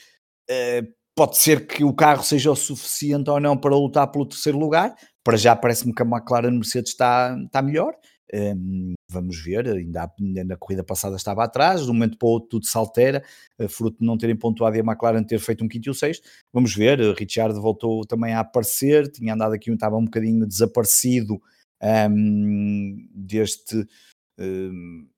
uh, 0.51 0.95
pode 1.15 1.37
ser 1.37 1.67
que 1.67 1.85
o 1.85 1.93
carro 1.93 2.25
seja 2.25 2.51
o 2.51 2.57
suficiente 2.57 3.29
ou 3.29 3.39
não 3.39 3.55
para 3.55 3.77
lutar 3.77 4.11
pelo 4.11 4.25
terceiro 4.25 4.59
lugar, 4.59 4.97
para 5.23 5.37
já 5.37 5.55
parece-me 5.55 5.95
que 5.95 6.03
a 6.03 6.07
McLaren 6.07 6.53
Mercedes 6.53 6.93
está, 6.93 7.37
está 7.45 7.61
melhor, 7.61 7.95
um, 8.33 8.95
vamos 9.09 9.43
ver, 9.43 9.69
ainda, 9.69 10.11
na 10.19 10.57
corrida 10.57 10.83
passada 10.83 11.17
estava 11.17 11.45
atrás, 11.45 11.85
de 11.85 11.91
um 11.91 11.95
momento 11.95 12.19
para 12.19 12.27
o 12.27 12.31
outro 12.31 12.49
tudo 12.49 12.67
se 12.67 12.77
altera, 12.77 13.23
uh, 13.59 13.69
fruto 13.69 13.99
de 14.01 14.07
não 14.07 14.19
terem 14.19 14.37
pontuado 14.37 14.77
e 14.77 14.81
a 14.81 14.85
McLaren 14.85 15.23
ter 15.23 15.39
feito 15.39 15.65
um 15.65 15.69
quinto 15.69 15.89
e 15.89 15.91
um 15.91 15.95
sexto. 15.95 16.29
Vamos 16.53 16.75
ver, 16.75 17.01
uh, 17.01 17.13
Richard 17.13 17.59
voltou 17.61 18.05
também 18.05 18.35
a 18.35 18.41
aparecer, 18.41 19.11
tinha 19.11 19.35
andado 19.35 19.53
aqui, 19.53 19.71
estava 19.71 19.97
um 19.97 20.05
bocadinho 20.05 20.47
desaparecido 20.47 21.41
um, 22.11 23.09
deste. 23.15 23.87
Um, 24.39 25.09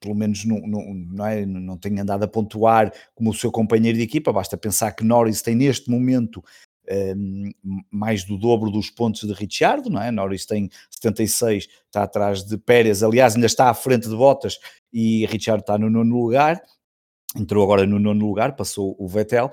pelo 0.00 0.14
menos 0.14 0.44
não, 0.44 0.58
não, 0.66 0.94
não, 0.94 1.26
é, 1.26 1.46
não 1.46 1.78
tem 1.78 1.98
andado 1.98 2.24
a 2.24 2.28
pontuar 2.28 2.92
como 3.14 3.30
o 3.30 3.34
seu 3.34 3.50
companheiro 3.50 3.96
de 3.96 4.04
equipa, 4.04 4.34
basta 4.34 4.54
pensar 4.54 4.92
que 4.92 5.02
Norris 5.02 5.40
tem 5.40 5.54
neste 5.54 5.88
momento 5.90 6.44
mais 7.90 8.24
do 8.24 8.36
dobro 8.36 8.70
dos 8.70 8.90
pontos 8.90 9.22
de 9.26 9.32
Ricciardo, 9.32 9.88
não 9.90 10.00
é? 10.00 10.10
Norris 10.10 10.46
tem 10.46 10.68
76, 10.90 11.68
está 11.86 12.02
atrás 12.02 12.44
de 12.44 12.58
Pérez, 12.58 13.02
aliás, 13.02 13.34
ainda 13.34 13.46
está 13.46 13.70
à 13.70 13.74
frente 13.74 14.08
de 14.08 14.16
Bottas 14.16 14.58
e 14.92 15.26
Ricciardo 15.26 15.62
está 15.62 15.78
no 15.78 15.90
nono 15.90 16.16
lugar. 16.16 16.60
Entrou 17.36 17.64
agora 17.64 17.84
no 17.84 17.98
nono 17.98 18.26
lugar, 18.26 18.54
passou 18.54 18.94
o 18.96 19.08
Vettel, 19.08 19.50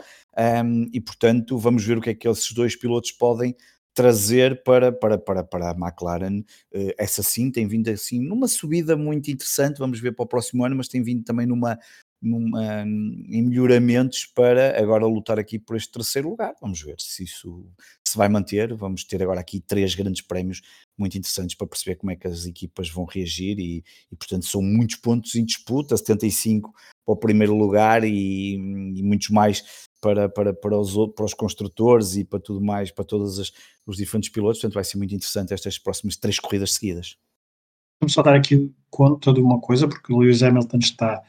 um, 0.64 0.88
e 0.94 1.02
portanto 1.02 1.58
vamos 1.58 1.84
ver 1.84 1.98
o 1.98 2.02
que 2.02 2.12
é 2.12 2.14
que 2.14 2.28
esses 2.28 2.52
dois 2.52 2.76
pilotos 2.76 3.12
podem 3.12 3.56
trazer 3.94 4.64
para, 4.64 4.92
para, 4.92 5.18
para, 5.18 5.44
para 5.44 5.72
a 5.72 5.74
McLaren. 5.74 6.40
Uh, 6.74 6.94
essa 6.98 7.24
sim 7.24 7.52
tem 7.52 7.68
vindo 7.68 7.90
assim 7.90 8.20
numa 8.20 8.48
subida 8.48 8.96
muito 8.96 9.30
interessante, 9.32 9.80
vamos 9.80 10.00
ver 10.00 10.14
para 10.14 10.24
o 10.24 10.28
próximo 10.28 10.64
ano, 10.64 10.76
mas 10.76 10.88
tem 10.88 11.02
vindo 11.02 11.24
também 11.24 11.46
numa, 11.46 11.78
numa, 12.22 12.84
em 12.84 13.42
melhoramentos 13.42 14.26
para 14.26 14.80
agora 14.80 15.06
lutar 15.08 15.40
aqui 15.40 15.58
por 15.58 15.76
este 15.76 15.92
terceiro 15.92 16.30
lugar. 16.30 16.54
Vamos 16.62 16.82
ver 16.82 16.96
se 17.00 17.24
isso 17.24 17.66
se 18.06 18.18
vai 18.18 18.30
manter. 18.30 18.74
Vamos 18.76 19.04
ter 19.04 19.24
agora 19.24 19.40
aqui 19.40 19.60
três 19.60 19.96
grandes 19.96 20.22
prémios 20.22 20.62
muito 20.98 21.18
interessantes 21.18 21.56
para 21.56 21.68
perceber 21.68 21.96
como 21.96 22.12
é 22.12 22.16
que 22.16 22.28
as 22.28 22.46
equipas 22.46 22.90
vão 22.90 23.06
reagir 23.06 23.60
e, 23.60 23.84
e 24.12 24.16
portanto 24.16 24.46
são 24.46 24.62
muitos 24.62 24.98
pontos 24.98 25.34
em 25.36 25.44
disputa, 25.44 25.98
75 25.98 26.72
para 27.06 27.14
o 27.14 27.18
primeiro 27.18 27.56
lugar 27.56 28.04
e, 28.04 28.54
e 28.54 29.04
muitos 29.04 29.30
mais 29.30 29.90
para, 30.00 30.30
para, 30.30 30.54
para, 30.54 30.80
os, 30.80 30.94
para 31.16 31.26
os 31.26 31.34
construtores 31.34 32.16
e 32.16 32.24
para 32.24 32.40
tudo 32.40 32.62
mais, 32.62 32.92
para 32.92 33.06
todos 33.06 33.40
os, 33.40 33.52
os 33.86 33.98
diferentes 33.98 34.30
pilotos, 34.30 34.60
portanto 34.60 34.76
vai 34.76 34.84
ser 34.84 34.98
muito 34.98 35.16
interessante 35.16 35.54
estas 35.54 35.78
próximas 35.78 36.18
três 36.18 36.40
corridas 36.40 36.74
seguidas. 36.74 37.18
Vamos 38.02 38.14
só 38.14 38.24
dar 38.24 38.36
aqui 38.36 38.74
conta 38.90 39.32
de 39.32 39.40
uma 39.40 39.60
coisa, 39.62 39.88
porque 39.88 40.12
o 40.12 40.20
Lewis 40.20 40.42
Hamilton 40.42 40.78
está 40.80 41.22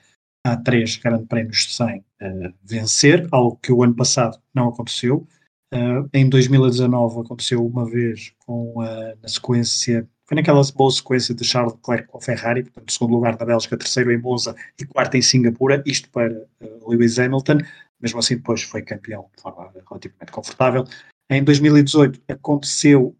há 0.44 0.56
três 0.56 0.96
grandes 0.96 1.26
prémios 1.26 1.74
sem 1.74 1.98
uh, 1.98 2.52
vencer, 2.62 3.26
algo 3.30 3.58
que 3.62 3.72
o 3.72 3.82
ano 3.82 3.94
passado 3.94 4.38
não 4.54 4.68
aconteceu. 4.68 5.26
Uh, 5.72 6.08
em 6.12 6.28
2019 6.28 7.20
aconteceu 7.20 7.64
uma 7.64 7.88
vez 7.88 8.34
com 8.44 8.74
uh, 8.82 9.16
na 9.22 9.28
sequência, 9.28 10.06
foi 10.26 10.36
naquela 10.36 10.60
boa 10.74 10.90
sequência 10.90 11.34
de 11.34 11.44
Charles 11.44 11.74
Leclerc 11.74 12.08
com 12.08 12.18
a 12.18 12.20
Ferrari, 12.20 12.64
portanto, 12.64 12.92
segundo 12.92 13.14
lugar 13.14 13.38
na 13.38 13.46
Bélgica, 13.46 13.76
terceiro 13.76 14.12
em 14.12 14.18
Monza 14.18 14.54
e 14.78 14.84
quarto 14.84 15.16
em 15.16 15.22
Singapura, 15.22 15.82
isto 15.86 16.10
para 16.10 16.46
Lewis 16.86 17.18
Hamilton, 17.18 17.58
mesmo 18.00 18.18
assim 18.18 18.36
depois 18.36 18.62
foi 18.62 18.82
campeão 18.82 19.30
de 19.34 19.42
forma 19.42 19.70
relativamente 19.88 20.32
confortável. 20.32 20.84
Em 21.30 21.42
2018 21.42 22.20
aconteceu 22.28 23.16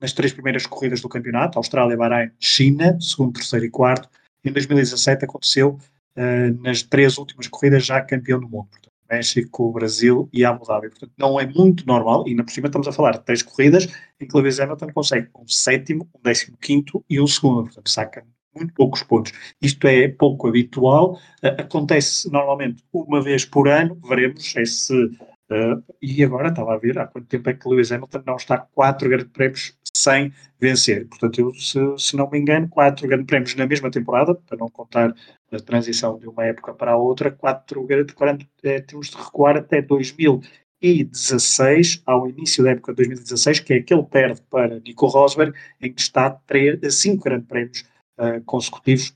nas 0.00 0.12
três 0.12 0.32
primeiras 0.32 0.66
corridas 0.66 1.00
do 1.00 1.08
campeonato, 1.08 1.58
Austrália, 1.58 1.96
Bahrein, 1.96 2.30
China, 2.38 2.98
segundo, 3.00 3.34
terceiro 3.34 3.66
e 3.66 3.70
quarto. 3.70 4.08
Em 4.44 4.52
2017 4.52 5.24
aconteceu 5.24 5.78
uh, 6.16 6.62
nas 6.62 6.82
três 6.82 7.18
últimas 7.18 7.48
corridas 7.48 7.84
já 7.84 8.00
campeão 8.00 8.40
do 8.40 8.48
mundo. 8.48 8.68
Portanto, 8.70 8.92
México, 9.10 9.72
Brasil 9.72 10.28
e 10.32 10.44
Abu 10.44 10.66
Dhabi. 10.66 10.88
Portanto, 10.88 11.12
não 11.18 11.38
é 11.38 11.46
muito 11.46 11.86
normal, 11.86 12.26
e 12.26 12.30
ainda 12.30 12.44
por 12.44 12.52
cima 12.52 12.66
estamos 12.66 12.88
a 12.88 12.92
falar 12.92 13.12
de 13.12 13.24
três 13.24 13.42
corridas 13.42 13.86
em 14.20 14.26
que 14.26 14.36
Lewis 14.36 14.58
Hamilton 14.58 14.92
consegue 14.92 15.28
um 15.38 15.46
sétimo, 15.46 16.08
um 16.14 16.22
décimo 16.22 16.56
quinto 16.58 17.04
e 17.08 17.20
um 17.20 17.26
segundo. 17.26 17.64
Portanto, 17.64 17.90
saca 17.90 18.24
muito 18.54 18.72
poucos 18.74 19.02
pontos. 19.02 19.32
Isto 19.60 19.86
é 19.86 20.08
pouco 20.08 20.48
habitual, 20.48 21.14
uh, 21.42 21.60
acontece 21.60 22.30
normalmente 22.30 22.82
uma 22.92 23.20
vez 23.20 23.44
por 23.44 23.68
ano, 23.68 23.98
veremos 24.08 24.44
se 24.44 25.10
Uh, 25.50 25.82
e 26.00 26.24
agora 26.24 26.48
estava 26.48 26.74
a 26.74 26.78
ver 26.78 26.98
há 26.98 27.06
quanto 27.06 27.26
tempo 27.26 27.50
é 27.50 27.54
que 27.54 27.68
Lewis 27.68 27.92
Hamilton 27.92 28.22
não 28.26 28.36
está 28.36 28.58
quatro 28.58 29.08
grandes 29.08 29.30
prémios 29.30 29.76
sem 29.94 30.32
vencer. 30.58 31.06
Portanto, 31.06 31.38
eu, 31.38 31.54
se, 31.54 31.78
se, 31.98 32.16
não 32.16 32.28
me 32.30 32.38
engano, 32.38 32.68
quatro 32.68 33.06
grandes 33.06 33.26
prémios 33.26 33.54
na 33.54 33.66
mesma 33.66 33.90
temporada, 33.90 34.34
para 34.34 34.56
não 34.56 34.68
contar 34.68 35.14
a 35.52 35.58
transição 35.58 36.18
de 36.18 36.26
uma 36.26 36.44
época 36.44 36.72
para 36.74 36.92
a 36.92 36.96
outra, 36.96 37.30
quatro 37.30 37.84
grandes 37.84 38.14
é, 38.62 38.80
temos 38.80 39.10
de 39.10 39.16
recuar 39.16 39.56
até 39.56 39.82
2016, 39.82 42.02
ao 42.06 42.28
início 42.28 42.64
da 42.64 42.70
época 42.70 42.92
de 42.92 42.96
2016, 42.96 43.60
que 43.60 43.74
é 43.74 43.76
aquele 43.76 44.02
perde 44.02 44.40
para 44.50 44.80
Nico 44.80 45.06
Rosberg, 45.06 45.54
em 45.80 45.92
que 45.92 46.00
está 46.00 46.30
três, 46.30 46.94
cinco 46.94 47.24
grandes 47.24 47.46
prémios 47.46 47.84
uh, 48.18 48.42
consecutivos 48.44 49.14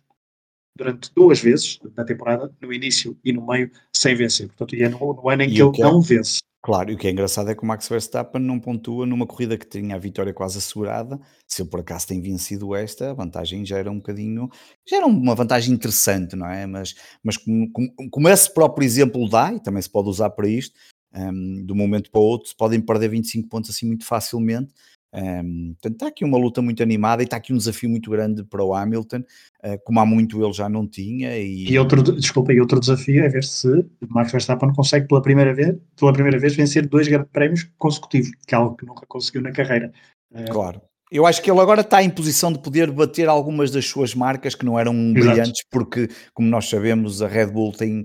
durante 0.79 1.11
duas 1.15 1.41
vezes 1.41 1.79
na 1.97 2.05
temporada, 2.05 2.51
no 2.63 2.73
início 2.73 3.19
e 3.25 3.33
no 3.33 3.45
meio, 3.47 3.71
sem 3.95 4.15
vencer. 4.15 4.47
Portanto, 4.47 4.77
e 4.77 4.83
é 4.83 4.89
no, 4.89 4.99
no 4.99 5.29
ano 5.29 5.43
em 5.43 5.49
e 5.49 5.55
que 5.55 5.63
ele 5.63 5.73
que 5.73 5.83
é, 5.83 5.85
não 5.85 6.01
vence. 6.01 6.39
Claro, 6.63 6.91
e 6.91 6.95
o 6.95 6.99
que 6.99 7.09
é 7.09 7.11
engraçado 7.11 7.51
é 7.51 7.55
que 7.55 7.63
o 7.63 7.67
Max 7.67 7.89
Verstappen 7.89 8.41
não 8.41 8.59
pontua 8.59 9.07
numa 9.07 9.27
corrida 9.27 9.57
que 9.57 9.67
tinha 9.67 9.97
a 9.97 9.99
vitória 9.99 10.33
quase 10.33 10.59
assegurada. 10.59 11.21
Se 11.47 11.63
ele 11.63 11.71
por 11.71 11.81
acaso 11.81 12.07
tem 12.07 12.21
vencido 12.21 12.75
esta, 12.75 13.11
a 13.11 13.15
vantagem 13.15 13.65
já 13.65 13.79
era 13.79 13.91
um 13.91 13.97
bocadinho, 13.97 14.49
já 14.87 14.99
era 14.99 15.07
uma 15.07 15.35
vantagem 15.35 15.75
interessante, 15.75 16.37
não 16.37 16.49
é? 16.49 16.67
Mas, 16.67 16.95
mas 17.23 17.37
como, 17.37 17.71
como, 18.11 18.29
esse 18.29 18.53
próprio 18.53 18.85
exemplo 18.85 19.29
dá, 19.29 19.53
e 19.53 19.61
também 19.61 19.83
se 19.83 19.91
pode 19.91 20.09
usar 20.09 20.31
para 20.31 20.49
isto, 20.49 20.79
um, 21.15 21.65
de 21.65 21.73
um 21.73 21.77
momento 21.77 22.11
para 22.11 22.21
o 22.21 22.25
outro, 22.25 22.53
podem 22.57 22.81
perder 22.81 23.09
25 23.09 23.49
pontos 23.49 23.71
assim 23.71 23.87
muito 23.87 24.05
facilmente, 24.05 24.73
um, 25.15 25.75
portanto, 25.75 25.95
está 25.95 26.07
aqui 26.09 26.25
uma 26.25 26.37
luta 26.37 26.61
muito 26.61 26.83
animada 26.83 27.23
e 27.23 27.25
está 27.25 27.39
aqui 27.39 27.53
um 27.53 27.57
desafio 27.57 27.89
muito 27.89 28.11
grande 28.11 28.45
para 28.45 28.63
o 28.63 28.75
Hamilton, 28.75 29.19
uh, 29.19 29.79
como 29.85 30.01
há 30.01 30.07
muito 30.07 30.43
ele 30.43 30.53
já 30.53 30.69
não 30.69 30.87
tinha. 30.87 31.37
E, 31.39 31.71
e 31.71 31.79
outro, 31.79 32.03
desculpa, 32.03 32.53
e 32.53 32.61
outro 32.61 32.79
desafio 32.79 33.25
é 33.25 33.29
ver 33.29 33.45
se 33.45 33.69
Max 34.09 34.33
Verstappen 34.33 34.73
consegue 34.75 35.09
pela 35.09 35.23
primeira 35.23 35.55
vez, 35.55 35.77
pela 35.99 36.13
primeira 36.13 36.39
vez 36.39 36.55
vencer 36.55 36.87
dois 36.87 37.09
grandes 37.09 37.31
prémios 37.33 37.71
consecutivos, 37.79 38.31
que 38.47 38.55
é 38.55 38.59
algo 38.59 38.77
que 38.77 38.87
nunca 38.87 39.07
conseguiu 39.07 39.43
na 39.43 39.53
carreira. 39.53 39.93
Uh, 40.31 40.51
claro. 40.51 40.83
Eu 41.11 41.25
acho 41.25 41.41
que 41.41 41.51
ele 41.51 41.61
agora 41.61 41.81
está 41.81 42.03
em 42.03 42.11
posição 42.11 42.53
de 42.53 42.59
poder 42.59 42.91
bater 42.91 43.31
algumas 43.31 43.71
das 43.71 43.87
suas 43.87 44.15
marcas 44.15 44.55
que 44.55 44.67
não 44.67 44.79
eram 44.79 44.93
Exato. 44.93 45.13
brilhantes, 45.15 45.65
porque, 45.71 46.09
como 46.35 46.49
nós 46.51 46.69
sabemos, 46.69 47.23
a 47.23 47.29
Red 47.29 47.47
Bull 47.47 47.73
tem 47.73 48.05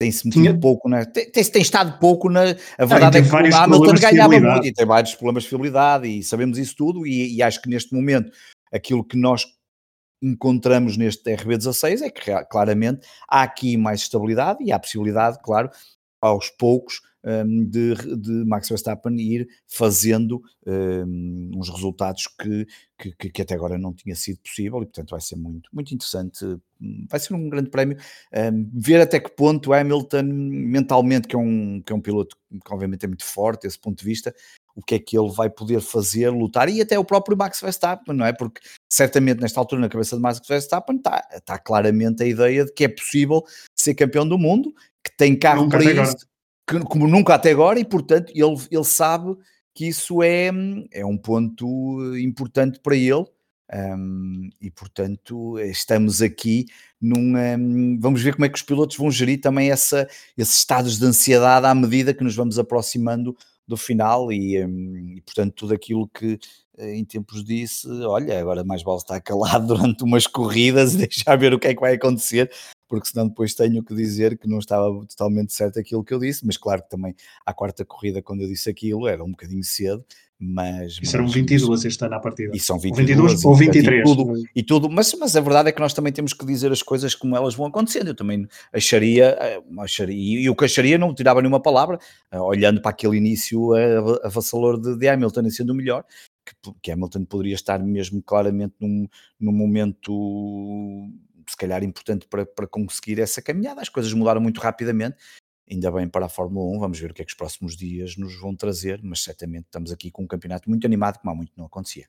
tem-se 0.00 0.26
metido 0.26 0.44
Tinha... 0.44 0.58
pouco, 0.58 0.88
na, 0.88 1.04
tem, 1.04 1.30
tem, 1.30 1.44
tem, 1.44 1.60
estado 1.60 1.98
pouco 1.98 2.30
na. 2.30 2.56
A 2.78 2.86
verdade 2.86 3.18
ah, 3.18 3.20
é 3.20 3.22
que 3.22 3.28
o 3.30 3.54
Hamilton 3.54 3.94
ganhava 4.00 4.40
muito 4.40 4.66
e 4.66 4.72
tem 4.72 4.86
vários 4.86 5.14
problemas 5.14 5.42
de 5.42 5.50
fiabilidade 5.50 6.08
e 6.08 6.22
sabemos 6.22 6.56
isso 6.56 6.74
tudo. 6.74 7.06
E, 7.06 7.36
e, 7.36 7.42
acho 7.42 7.60
que 7.60 7.68
neste 7.68 7.94
momento 7.94 8.32
aquilo 8.72 9.04
que 9.04 9.18
nós 9.18 9.44
encontramos 10.22 10.96
neste 10.96 11.36
RB16 11.36 12.00
é 12.00 12.10
que 12.10 12.44
claramente 12.46 13.06
há 13.28 13.42
aqui 13.42 13.76
mais 13.76 14.00
estabilidade 14.00 14.64
e 14.64 14.72
há 14.72 14.78
possibilidade, 14.78 15.38
claro, 15.42 15.68
aos 16.18 16.48
poucos 16.48 17.02
um, 17.24 17.64
de, 17.64 17.94
de, 18.16 18.44
Max 18.46 18.68
Verstappen 18.68 19.14
ir 19.18 19.48
fazendo 19.66 20.42
um, 20.66 21.50
uns 21.54 21.68
resultados 21.68 22.26
que, 22.26 22.66
que, 22.98 23.30
que, 23.30 23.42
até 23.42 23.54
agora 23.54 23.78
não 23.78 23.92
tinha 23.92 24.14
sido 24.14 24.40
possível 24.40 24.78
e 24.82 24.86
portanto 24.86 25.10
vai 25.10 25.20
ser 25.20 25.36
muito, 25.36 25.68
muito 25.72 25.94
interessante 25.94 26.44
vai 27.10 27.20
ser 27.20 27.34
um 27.34 27.48
grande 27.48 27.70
prémio 27.70 27.98
um, 28.52 28.70
ver 28.74 29.00
até 29.00 29.20
que 29.20 29.30
ponto 29.30 29.72
Hamilton 29.72 30.22
mentalmente 30.22 31.28
que 31.28 31.36
é, 31.36 31.38
um, 31.38 31.82
que 31.82 31.92
é 31.92 31.96
um 31.96 32.00
piloto 32.00 32.36
que 32.50 32.72
obviamente 32.72 33.04
é 33.04 33.08
muito 33.08 33.24
forte 33.24 33.62
desse 33.62 33.78
ponto 33.78 33.98
de 33.98 34.04
vista 34.04 34.34
o 34.74 34.82
que 34.82 34.94
é 34.94 34.98
que 34.98 35.18
ele 35.18 35.30
vai 35.30 35.50
poder 35.50 35.80
fazer, 35.80 36.30
lutar, 36.30 36.68
e 36.68 36.80
até 36.80 36.98
o 36.98 37.04
próprio 37.04 37.36
Max 37.36 37.60
Verstappen, 37.60 38.14
não 38.14 38.24
é? 38.24 38.32
Porque 38.32 38.60
certamente 38.88 39.40
nesta 39.40 39.60
altura 39.60 39.80
na 39.80 39.88
cabeça 39.88 40.16
de 40.16 40.22
Max 40.22 40.40
Verstappen 40.46 40.96
está, 40.96 41.28
está 41.32 41.58
claramente 41.58 42.22
a 42.22 42.26
ideia 42.26 42.64
de 42.64 42.72
que 42.72 42.84
é 42.84 42.88
possível 42.88 43.44
ser 43.76 43.94
campeão 43.94 44.26
do 44.26 44.38
mundo, 44.38 44.72
que 45.02 45.14
tem 45.16 45.38
carro 45.38 45.64
Nunca 45.64 45.78
para 45.78 46.02
isso, 46.02 46.16
que, 46.70 46.78
como 46.84 47.08
nunca 47.08 47.34
até 47.34 47.50
agora, 47.50 47.80
e 47.80 47.84
portanto 47.84 48.30
ele, 48.34 48.56
ele 48.70 48.84
sabe 48.84 49.36
que 49.74 49.88
isso 49.88 50.22
é, 50.22 50.50
é 50.92 51.04
um 51.04 51.18
ponto 51.18 52.16
importante 52.16 52.78
para 52.80 52.94
ele. 52.96 53.24
Um, 53.72 54.50
e 54.60 54.68
portanto 54.68 55.56
estamos 55.60 56.20
aqui 56.20 56.66
num 57.00 57.36
um, 57.36 58.00
vamos 58.00 58.20
ver 58.20 58.34
como 58.34 58.44
é 58.44 58.48
que 58.48 58.56
os 58.56 58.64
pilotos 58.64 58.96
vão 58.96 59.12
gerir 59.12 59.40
também 59.40 59.70
essa, 59.70 60.08
esses 60.36 60.56
estados 60.56 60.98
de 60.98 61.06
ansiedade 61.06 61.64
à 61.64 61.72
medida 61.72 62.12
que 62.12 62.24
nos 62.24 62.34
vamos 62.34 62.58
aproximando 62.58 63.36
do 63.68 63.76
final 63.76 64.32
e, 64.32 64.60
um, 64.64 65.14
e 65.16 65.20
portanto 65.20 65.54
tudo 65.54 65.72
aquilo 65.72 66.08
que 66.08 66.36
eh, 66.78 66.96
em 66.96 67.04
tempos 67.04 67.44
disse, 67.44 67.88
olha, 67.88 68.40
agora 68.40 68.64
mais 68.64 68.82
vale 68.82 68.98
estar 68.98 69.20
calado 69.20 69.68
durante 69.72 70.02
umas 70.02 70.26
corridas 70.26 70.94
e 70.94 71.06
deixar 71.06 71.36
ver 71.36 71.54
o 71.54 71.58
que 71.60 71.68
é 71.68 71.74
que 71.74 71.80
vai 71.80 71.94
acontecer 71.94 72.50
porque 72.90 73.08
senão 73.08 73.28
depois 73.28 73.54
tenho 73.54 73.84
que 73.84 73.94
dizer 73.94 74.36
que 74.36 74.48
não 74.48 74.58
estava 74.58 74.90
totalmente 75.06 75.54
certo 75.54 75.78
aquilo 75.78 76.02
que 76.02 76.12
eu 76.12 76.18
disse, 76.18 76.44
mas 76.44 76.56
claro 76.56 76.82
que 76.82 76.90
também 76.90 77.14
à 77.46 77.54
quarta 77.54 77.84
corrida, 77.84 78.20
quando 78.20 78.42
eu 78.42 78.48
disse 78.48 78.68
aquilo, 78.68 79.06
era 79.06 79.22
um 79.22 79.30
bocadinho 79.30 79.62
cedo, 79.62 80.04
mas, 80.42 80.98
Isso 81.02 81.14
eram 81.14 81.28
22 81.28 81.84
este 81.84 82.02
ano 82.02 82.14
à 82.14 82.18
partida. 82.18 82.56
E 82.56 82.58
são 82.58 82.78
22, 82.78 83.44
ou 83.44 83.54
23. 83.54 84.00
E 84.00 84.02
tudo, 84.02 84.32
e 84.56 84.62
tudo 84.62 84.90
mas, 84.90 85.14
mas 85.20 85.36
a 85.36 85.40
verdade 85.40 85.68
é 85.68 85.72
que 85.72 85.80
nós 85.80 85.92
também 85.92 86.14
temos 86.14 86.32
que 86.32 86.46
dizer 86.46 86.72
as 86.72 86.82
coisas 86.82 87.14
como 87.14 87.36
elas 87.36 87.54
vão 87.54 87.66
acontecendo. 87.66 88.08
Eu 88.08 88.14
também 88.14 88.48
acharia, 88.72 89.36
eh, 89.38 89.62
acharia 89.78 90.40
e 90.40 90.48
o 90.48 90.56
que 90.56 90.64
acharia 90.64 90.96
não 90.96 91.14
tirava 91.14 91.42
nenhuma 91.42 91.60
palavra, 91.60 91.98
eh, 92.32 92.40
olhando 92.40 92.80
para 92.80 92.90
aquele 92.90 93.18
início 93.18 93.74
avassalador 94.24 94.80
de, 94.80 94.98
de 94.98 95.08
Hamilton 95.08 95.50
sendo 95.50 95.74
o 95.74 95.76
melhor, 95.76 96.06
que, 96.42 96.72
que 96.82 96.90
Hamilton 96.90 97.26
poderia 97.26 97.54
estar 97.54 97.78
mesmo 97.78 98.22
claramente 98.22 98.74
num, 98.80 99.06
num 99.38 99.52
momento 99.52 100.10
se 101.50 101.56
calhar 101.56 101.82
importante 101.82 102.26
para, 102.26 102.46
para 102.46 102.66
conseguir 102.66 103.20
essa 103.20 103.42
caminhada. 103.42 103.80
As 103.80 103.88
coisas 103.88 104.12
mudaram 104.12 104.40
muito 104.40 104.60
rapidamente 104.60 105.16
ainda 105.70 105.90
bem 105.92 106.08
para 106.08 106.26
a 106.26 106.28
Fórmula 106.28 106.76
1, 106.76 106.80
vamos 106.80 106.98
ver 106.98 107.12
o 107.12 107.14
que 107.14 107.22
é 107.22 107.24
que 107.24 107.30
os 107.30 107.36
próximos 107.36 107.76
dias 107.76 108.16
nos 108.16 108.38
vão 108.40 108.54
trazer, 108.56 109.00
mas 109.02 109.22
certamente 109.22 109.66
estamos 109.66 109.92
aqui 109.92 110.10
com 110.10 110.24
um 110.24 110.26
campeonato 110.26 110.68
muito 110.68 110.84
animado, 110.84 111.18
como 111.18 111.30
há 111.30 111.34
muito 111.34 111.52
não 111.56 111.66
acontecia. 111.66 112.06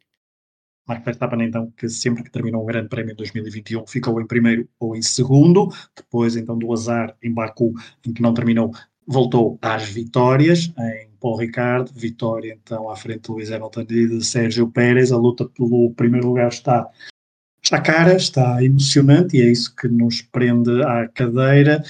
Marco 0.87 1.05
Verstappen, 1.05 1.43
então, 1.43 1.71
que 1.77 1.87
sempre 1.87 2.23
que 2.23 2.31
terminou 2.31 2.63
o 2.63 2.65
Grande 2.65 2.89
Prémio 2.89 3.13
em 3.13 3.15
2021 3.15 3.85
ficou 3.85 4.19
em 4.19 4.25
primeiro 4.25 4.67
ou 4.79 4.95
em 4.95 5.01
segundo, 5.01 5.69
depois, 5.95 6.35
então, 6.35 6.57
do 6.57 6.73
azar 6.73 7.15
em 7.21 7.31
Baku, 7.31 7.73
em 8.05 8.11
que 8.11 8.21
não 8.21 8.33
terminou, 8.33 8.71
voltou 9.05 9.59
às 9.61 9.83
vitórias, 9.83 10.73
em 10.77 11.11
Paul 11.19 11.37
Ricard, 11.37 11.91
vitória, 11.93 12.59
então, 12.61 12.89
à 12.89 12.95
frente 12.95 13.21
de 13.21 13.31
Luiz 13.31 13.51
Hamilton 13.51 13.81
e 13.81 14.07
de 14.07 14.25
Sérgio 14.25 14.71
Pérez, 14.71 15.11
a 15.11 15.17
luta 15.17 15.47
pelo 15.47 15.93
primeiro 15.93 16.27
lugar 16.27 16.47
está 16.47 16.89
está 17.63 17.79
cara, 17.79 18.15
está 18.15 18.63
emocionante 18.63 19.37
e 19.37 19.41
é 19.41 19.45
isso 19.45 19.75
que 19.75 19.87
nos 19.87 20.21
prende 20.21 20.83
à 20.83 21.07
cadeira. 21.07 21.83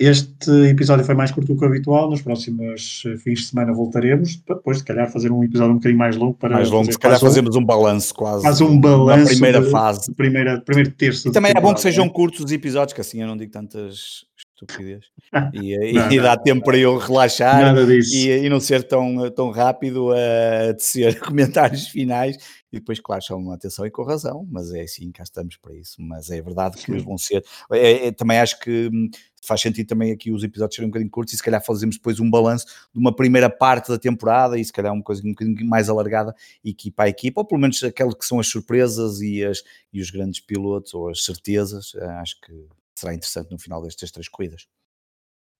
Este 0.00 0.50
episódio 0.68 1.04
foi 1.04 1.14
mais 1.14 1.30
curto 1.30 1.52
do 1.52 1.56
que 1.56 1.64
o 1.64 1.68
habitual. 1.68 2.10
Nos 2.10 2.22
próximos 2.22 3.04
eh, 3.06 3.16
fins 3.18 3.40
de 3.40 3.46
semana 3.46 3.72
voltaremos. 3.72 4.34
Depois, 4.34 4.78
se 4.78 4.84
calhar, 4.84 5.08
fazer 5.08 5.30
um 5.30 5.44
episódio 5.44 5.72
um 5.72 5.76
bocadinho 5.76 5.98
mais 5.98 6.16
longo 6.16 6.34
para. 6.34 6.56
Mais 6.56 6.68
longo, 6.68 6.90
se 6.90 6.98
calhar 6.98 7.20
fazemos 7.20 7.54
um 7.54 7.64
balanço 7.64 8.12
quase. 8.12 8.42
Faz 8.42 8.60
um 8.60 8.80
balanço. 8.80 9.24
Na 9.24 9.30
primeira 9.30 9.62
fase. 9.70 10.12
Primeira, 10.12 10.60
primeiro 10.60 10.90
terço. 10.90 11.28
E 11.28 11.32
também 11.32 11.52
é 11.54 11.60
bom 11.60 11.72
que 11.72 11.80
sejam 11.80 12.08
curtos 12.08 12.40
os 12.40 12.50
episódios, 12.50 12.94
que 12.94 13.00
assim 13.00 13.20
eu 13.20 13.28
não 13.28 13.36
digo 13.36 13.52
tantas 13.52 14.24
estupidez. 14.62 15.04
E, 15.54 15.72
eh, 15.72 15.92
não, 15.92 16.10
e 16.12 16.20
dá 16.20 16.36
não, 16.36 16.42
tempo 16.42 16.56
não, 16.56 16.64
para 16.64 16.76
eu 16.76 16.98
relaxar 16.98 17.74
e, 17.88 18.28
e, 18.28 18.50
não 18.50 18.60
ser 18.60 18.82
tão, 18.82 19.30
tão 19.30 19.50
rápido 19.50 20.12
a 20.12 20.74
tecer 20.74 21.18
comentários 21.24 21.88
finais. 21.88 22.36
E 22.72 22.78
depois, 22.78 22.98
claro, 22.98 23.22
chamam 23.22 23.52
a 23.52 23.54
atenção 23.54 23.84
e 23.84 23.90
com 23.90 24.02
razão, 24.02 24.46
mas 24.50 24.72
é 24.72 24.80
assim, 24.80 25.12
cá 25.12 25.22
estamos 25.22 25.56
para 25.56 25.74
isso. 25.74 25.96
Mas 26.00 26.30
é 26.30 26.40
verdade 26.40 26.78
que 26.78 26.86
Sim. 26.86 27.04
vão 27.04 27.18
ser. 27.18 27.44
É, 27.70 28.06
é, 28.06 28.12
também 28.12 28.38
acho 28.38 28.58
que 28.60 28.88
hum, 28.92 29.10
faz 29.44 29.60
sentido 29.60 29.86
também 29.86 30.10
aqui 30.10 30.30
os 30.30 30.42
episódios 30.42 30.74
serem 30.74 30.88
um 30.88 30.90
bocadinho 30.90 31.10
curtos 31.10 31.34
e 31.34 31.36
se 31.36 31.42
calhar 31.42 31.62
fazemos 31.62 31.96
depois 31.96 32.18
um 32.18 32.30
balanço 32.30 32.64
de 32.66 32.98
uma 32.98 33.14
primeira 33.14 33.50
parte 33.50 33.88
da 33.88 33.98
temporada 33.98 34.58
e 34.58 34.64
se 34.64 34.72
calhar 34.72 34.92
uma 34.92 35.02
coisa 35.02 35.20
um 35.22 35.30
bocadinho 35.30 35.66
mais 35.66 35.88
alargada 35.88 36.34
equipa 36.64 37.02
a 37.04 37.08
equipa, 37.08 37.40
ou 37.40 37.44
pelo 37.44 37.60
menos 37.60 37.82
aquelas 37.82 38.14
que 38.14 38.24
são 38.24 38.40
as 38.40 38.46
surpresas 38.46 39.20
e, 39.20 39.44
as, 39.44 39.62
e 39.92 40.00
os 40.00 40.10
grandes 40.10 40.40
pilotos 40.40 40.94
ou 40.94 41.10
as 41.10 41.24
certezas. 41.24 41.92
Eh, 41.94 42.04
acho 42.04 42.40
que 42.40 42.52
será 42.94 43.14
interessante 43.14 43.50
no 43.50 43.58
final 43.58 43.82
destas 43.82 44.10
três 44.10 44.28
corridas. 44.28 44.66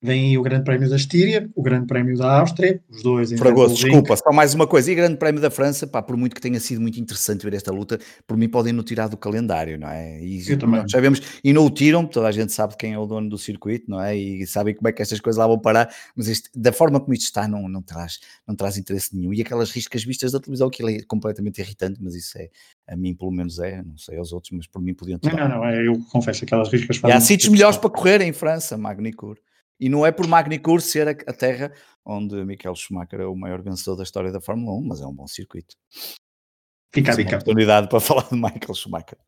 Vem 0.02 0.30
aí 0.30 0.38
o 0.38 0.42
Grande 0.42 0.64
Prémio 0.64 0.90
da 0.90 0.96
Estíria, 0.96 1.48
o 1.54 1.62
Grande 1.62 1.86
Prémio 1.86 2.18
da 2.18 2.40
Áustria, 2.40 2.82
os 2.90 3.04
dois 3.04 3.30
em 3.30 3.36
Fragoso, 3.36 3.76
desculpa, 3.76 4.16
só 4.16 4.32
mais 4.32 4.52
uma 4.52 4.66
coisa. 4.66 4.90
E 4.90 4.94
o 4.94 4.96
Grande 4.96 5.16
Prémio 5.16 5.40
da 5.40 5.48
França, 5.48 5.86
pá, 5.86 6.02
por 6.02 6.16
muito 6.16 6.34
que 6.34 6.40
tenha 6.40 6.58
sido 6.58 6.80
muito 6.80 6.98
interessante 6.98 7.44
ver 7.44 7.54
esta 7.54 7.70
luta, 7.70 8.00
por 8.26 8.36
mim 8.36 8.48
podem 8.48 8.72
não 8.72 8.82
tirar 8.82 9.06
do 9.06 9.16
calendário, 9.16 9.78
não 9.78 9.88
é? 9.88 10.20
E 10.20 10.42
Eu 10.50 10.58
também. 10.58 10.88
sabemos, 10.88 11.22
e 11.44 11.52
não 11.52 11.64
o 11.64 11.70
tiram, 11.70 12.04
toda 12.04 12.26
a 12.26 12.32
gente 12.32 12.52
sabe 12.52 12.76
quem 12.76 12.94
é 12.94 12.98
o 12.98 13.06
dono 13.06 13.28
do 13.28 13.38
circuito, 13.38 13.88
não 13.88 14.02
é? 14.02 14.16
E 14.16 14.44
sabem 14.44 14.74
como 14.74 14.88
é 14.88 14.92
que 14.92 15.00
estas 15.00 15.20
coisas 15.20 15.38
lá 15.38 15.46
vão 15.46 15.56
parar, 15.56 15.88
mas 16.16 16.26
este, 16.26 16.50
da 16.52 16.72
forma 16.72 16.98
como 16.98 17.14
isto 17.14 17.26
está, 17.26 17.46
não, 17.46 17.68
não, 17.68 17.80
traz, 17.80 18.18
não 18.44 18.56
traz 18.56 18.76
interesse 18.76 19.16
nenhum. 19.16 19.32
E 19.32 19.40
aquelas 19.40 19.70
riscas 19.70 20.02
vistas 20.02 20.32
da 20.32 20.40
televisão, 20.40 20.68
que 20.68 20.84
é 20.84 21.02
completamente 21.04 21.60
irritante, 21.60 22.00
mas 22.02 22.16
isso 22.16 22.36
é, 22.38 22.48
a 22.88 22.96
mim 22.96 23.14
pelo 23.14 23.30
menos 23.30 23.60
é, 23.60 23.80
não 23.84 23.96
sei 23.96 24.18
aos 24.18 24.32
outros, 24.32 24.50
mas 24.50 24.66
por 24.66 24.82
mim 24.82 24.94
podiam 24.94 25.20
tirar. 25.20 25.48
Não, 25.48 25.48
não, 25.48 25.56
não, 25.58 25.68
é, 25.68 25.86
eu 25.86 25.96
confesso, 26.10 26.42
aquelas 26.42 26.68
riscas. 26.72 27.00
E 27.04 27.12
há 27.12 27.20
sítios 27.20 27.50
melhores 27.50 27.76
para 27.76 27.88
correr 27.88 28.20
em 28.20 28.32
França, 28.32 28.76
Magnicur. 28.76 29.36
E 29.82 29.88
não 29.88 30.06
é 30.06 30.12
por 30.12 30.28
Magnicur 30.28 30.80
ser 30.80 31.08
a, 31.08 31.10
a, 31.10 31.32
terra 31.32 31.72
onde 32.06 32.36
Michael 32.44 32.76
Schumacher 32.76 33.20
é 33.20 33.26
o 33.26 33.34
maior 33.34 33.60
vencedor 33.60 33.96
da 33.96 34.04
história 34.04 34.30
da 34.30 34.40
Fórmula 34.40 34.78
1, 34.78 34.80
mas 34.80 35.00
é 35.00 35.06
um 35.06 35.12
bom 35.12 35.26
circuito. 35.26 35.74
Fica 36.94 37.10
a 37.10 37.16
dica. 37.16 37.30
oportunidade 37.30 37.88
para 37.88 37.98
falar 38.00 38.28
de 38.28 38.36
Michael 38.36 38.74
Schumacher. 38.74 39.18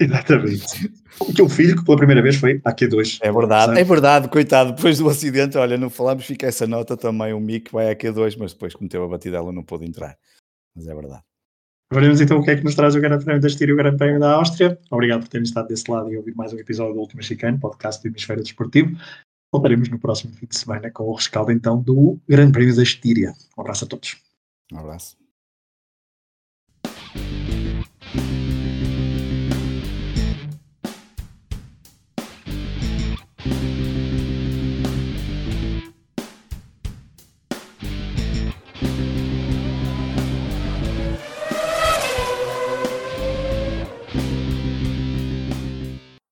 Exatamente. 0.00 0.92
O 1.20 1.32
teu 1.32 1.48
filho, 1.48 1.76
que 1.76 1.84
pela 1.84 1.96
primeira 1.96 2.20
vez 2.20 2.34
foi 2.34 2.60
a 2.64 2.74
Q2. 2.74 3.18
É 3.22 3.30
verdade, 3.30 3.66
sabe? 3.66 3.80
é 3.80 3.84
verdade, 3.84 4.28
coitado. 4.28 4.72
Depois 4.72 4.98
do 4.98 5.08
acidente, 5.08 5.56
olha, 5.56 5.78
não 5.78 5.88
falamos, 5.88 6.24
fica 6.26 6.48
essa 6.48 6.66
nota 6.66 6.96
também. 6.96 7.32
O 7.32 7.38
Mick 7.38 7.70
vai 7.70 7.88
a 7.88 7.94
Q2, 7.94 8.36
mas 8.36 8.52
depois 8.52 8.74
cometeu 8.74 9.04
a 9.04 9.08
batidela, 9.08 9.52
não 9.52 9.62
pôde 9.62 9.86
entrar. 9.86 10.18
Mas 10.74 10.88
é 10.88 10.94
verdade. 10.96 11.22
Veremos 11.92 12.20
então 12.20 12.40
o 12.40 12.42
que 12.42 12.50
é 12.50 12.56
que 12.56 12.64
nos 12.64 12.74
traz 12.74 12.96
o 12.96 13.00
Grande 13.00 13.24
Prémio 13.24 13.40
da 13.40 13.46
Estíria 13.46 13.70
e 13.70 13.74
o 13.74 13.76
Grande 13.76 13.98
Prémio 13.98 14.18
da 14.18 14.32
Áustria. 14.32 14.76
Obrigado 14.90 15.20
por 15.20 15.28
terem 15.28 15.44
estado 15.44 15.68
desse 15.68 15.88
lado 15.88 16.10
e 16.10 16.16
ouvir 16.16 16.34
mais 16.34 16.52
um 16.52 16.58
episódio 16.58 16.94
do 16.94 17.00
Último 17.00 17.22
Chicano, 17.22 17.60
podcast 17.60 18.02
do 18.02 18.08
Hemisfério 18.08 18.42
Desportivo. 18.42 18.96
Voltaremos 19.52 19.90
no 19.90 19.98
próximo 19.98 20.32
fim 20.32 20.46
de 20.46 20.58
semana 20.58 20.90
com 20.90 21.04
o 21.04 21.14
rescaldo 21.14 21.52
então 21.52 21.78
do 21.78 22.18
Grande 22.26 22.52
Prémio 22.52 22.74
da 22.74 22.82
Estíria. 22.82 23.34
Um 23.56 23.60
abraço 23.60 23.84
a 23.84 23.88
todos. 23.88 24.16
Um 24.72 24.78
abraço. 24.78 25.14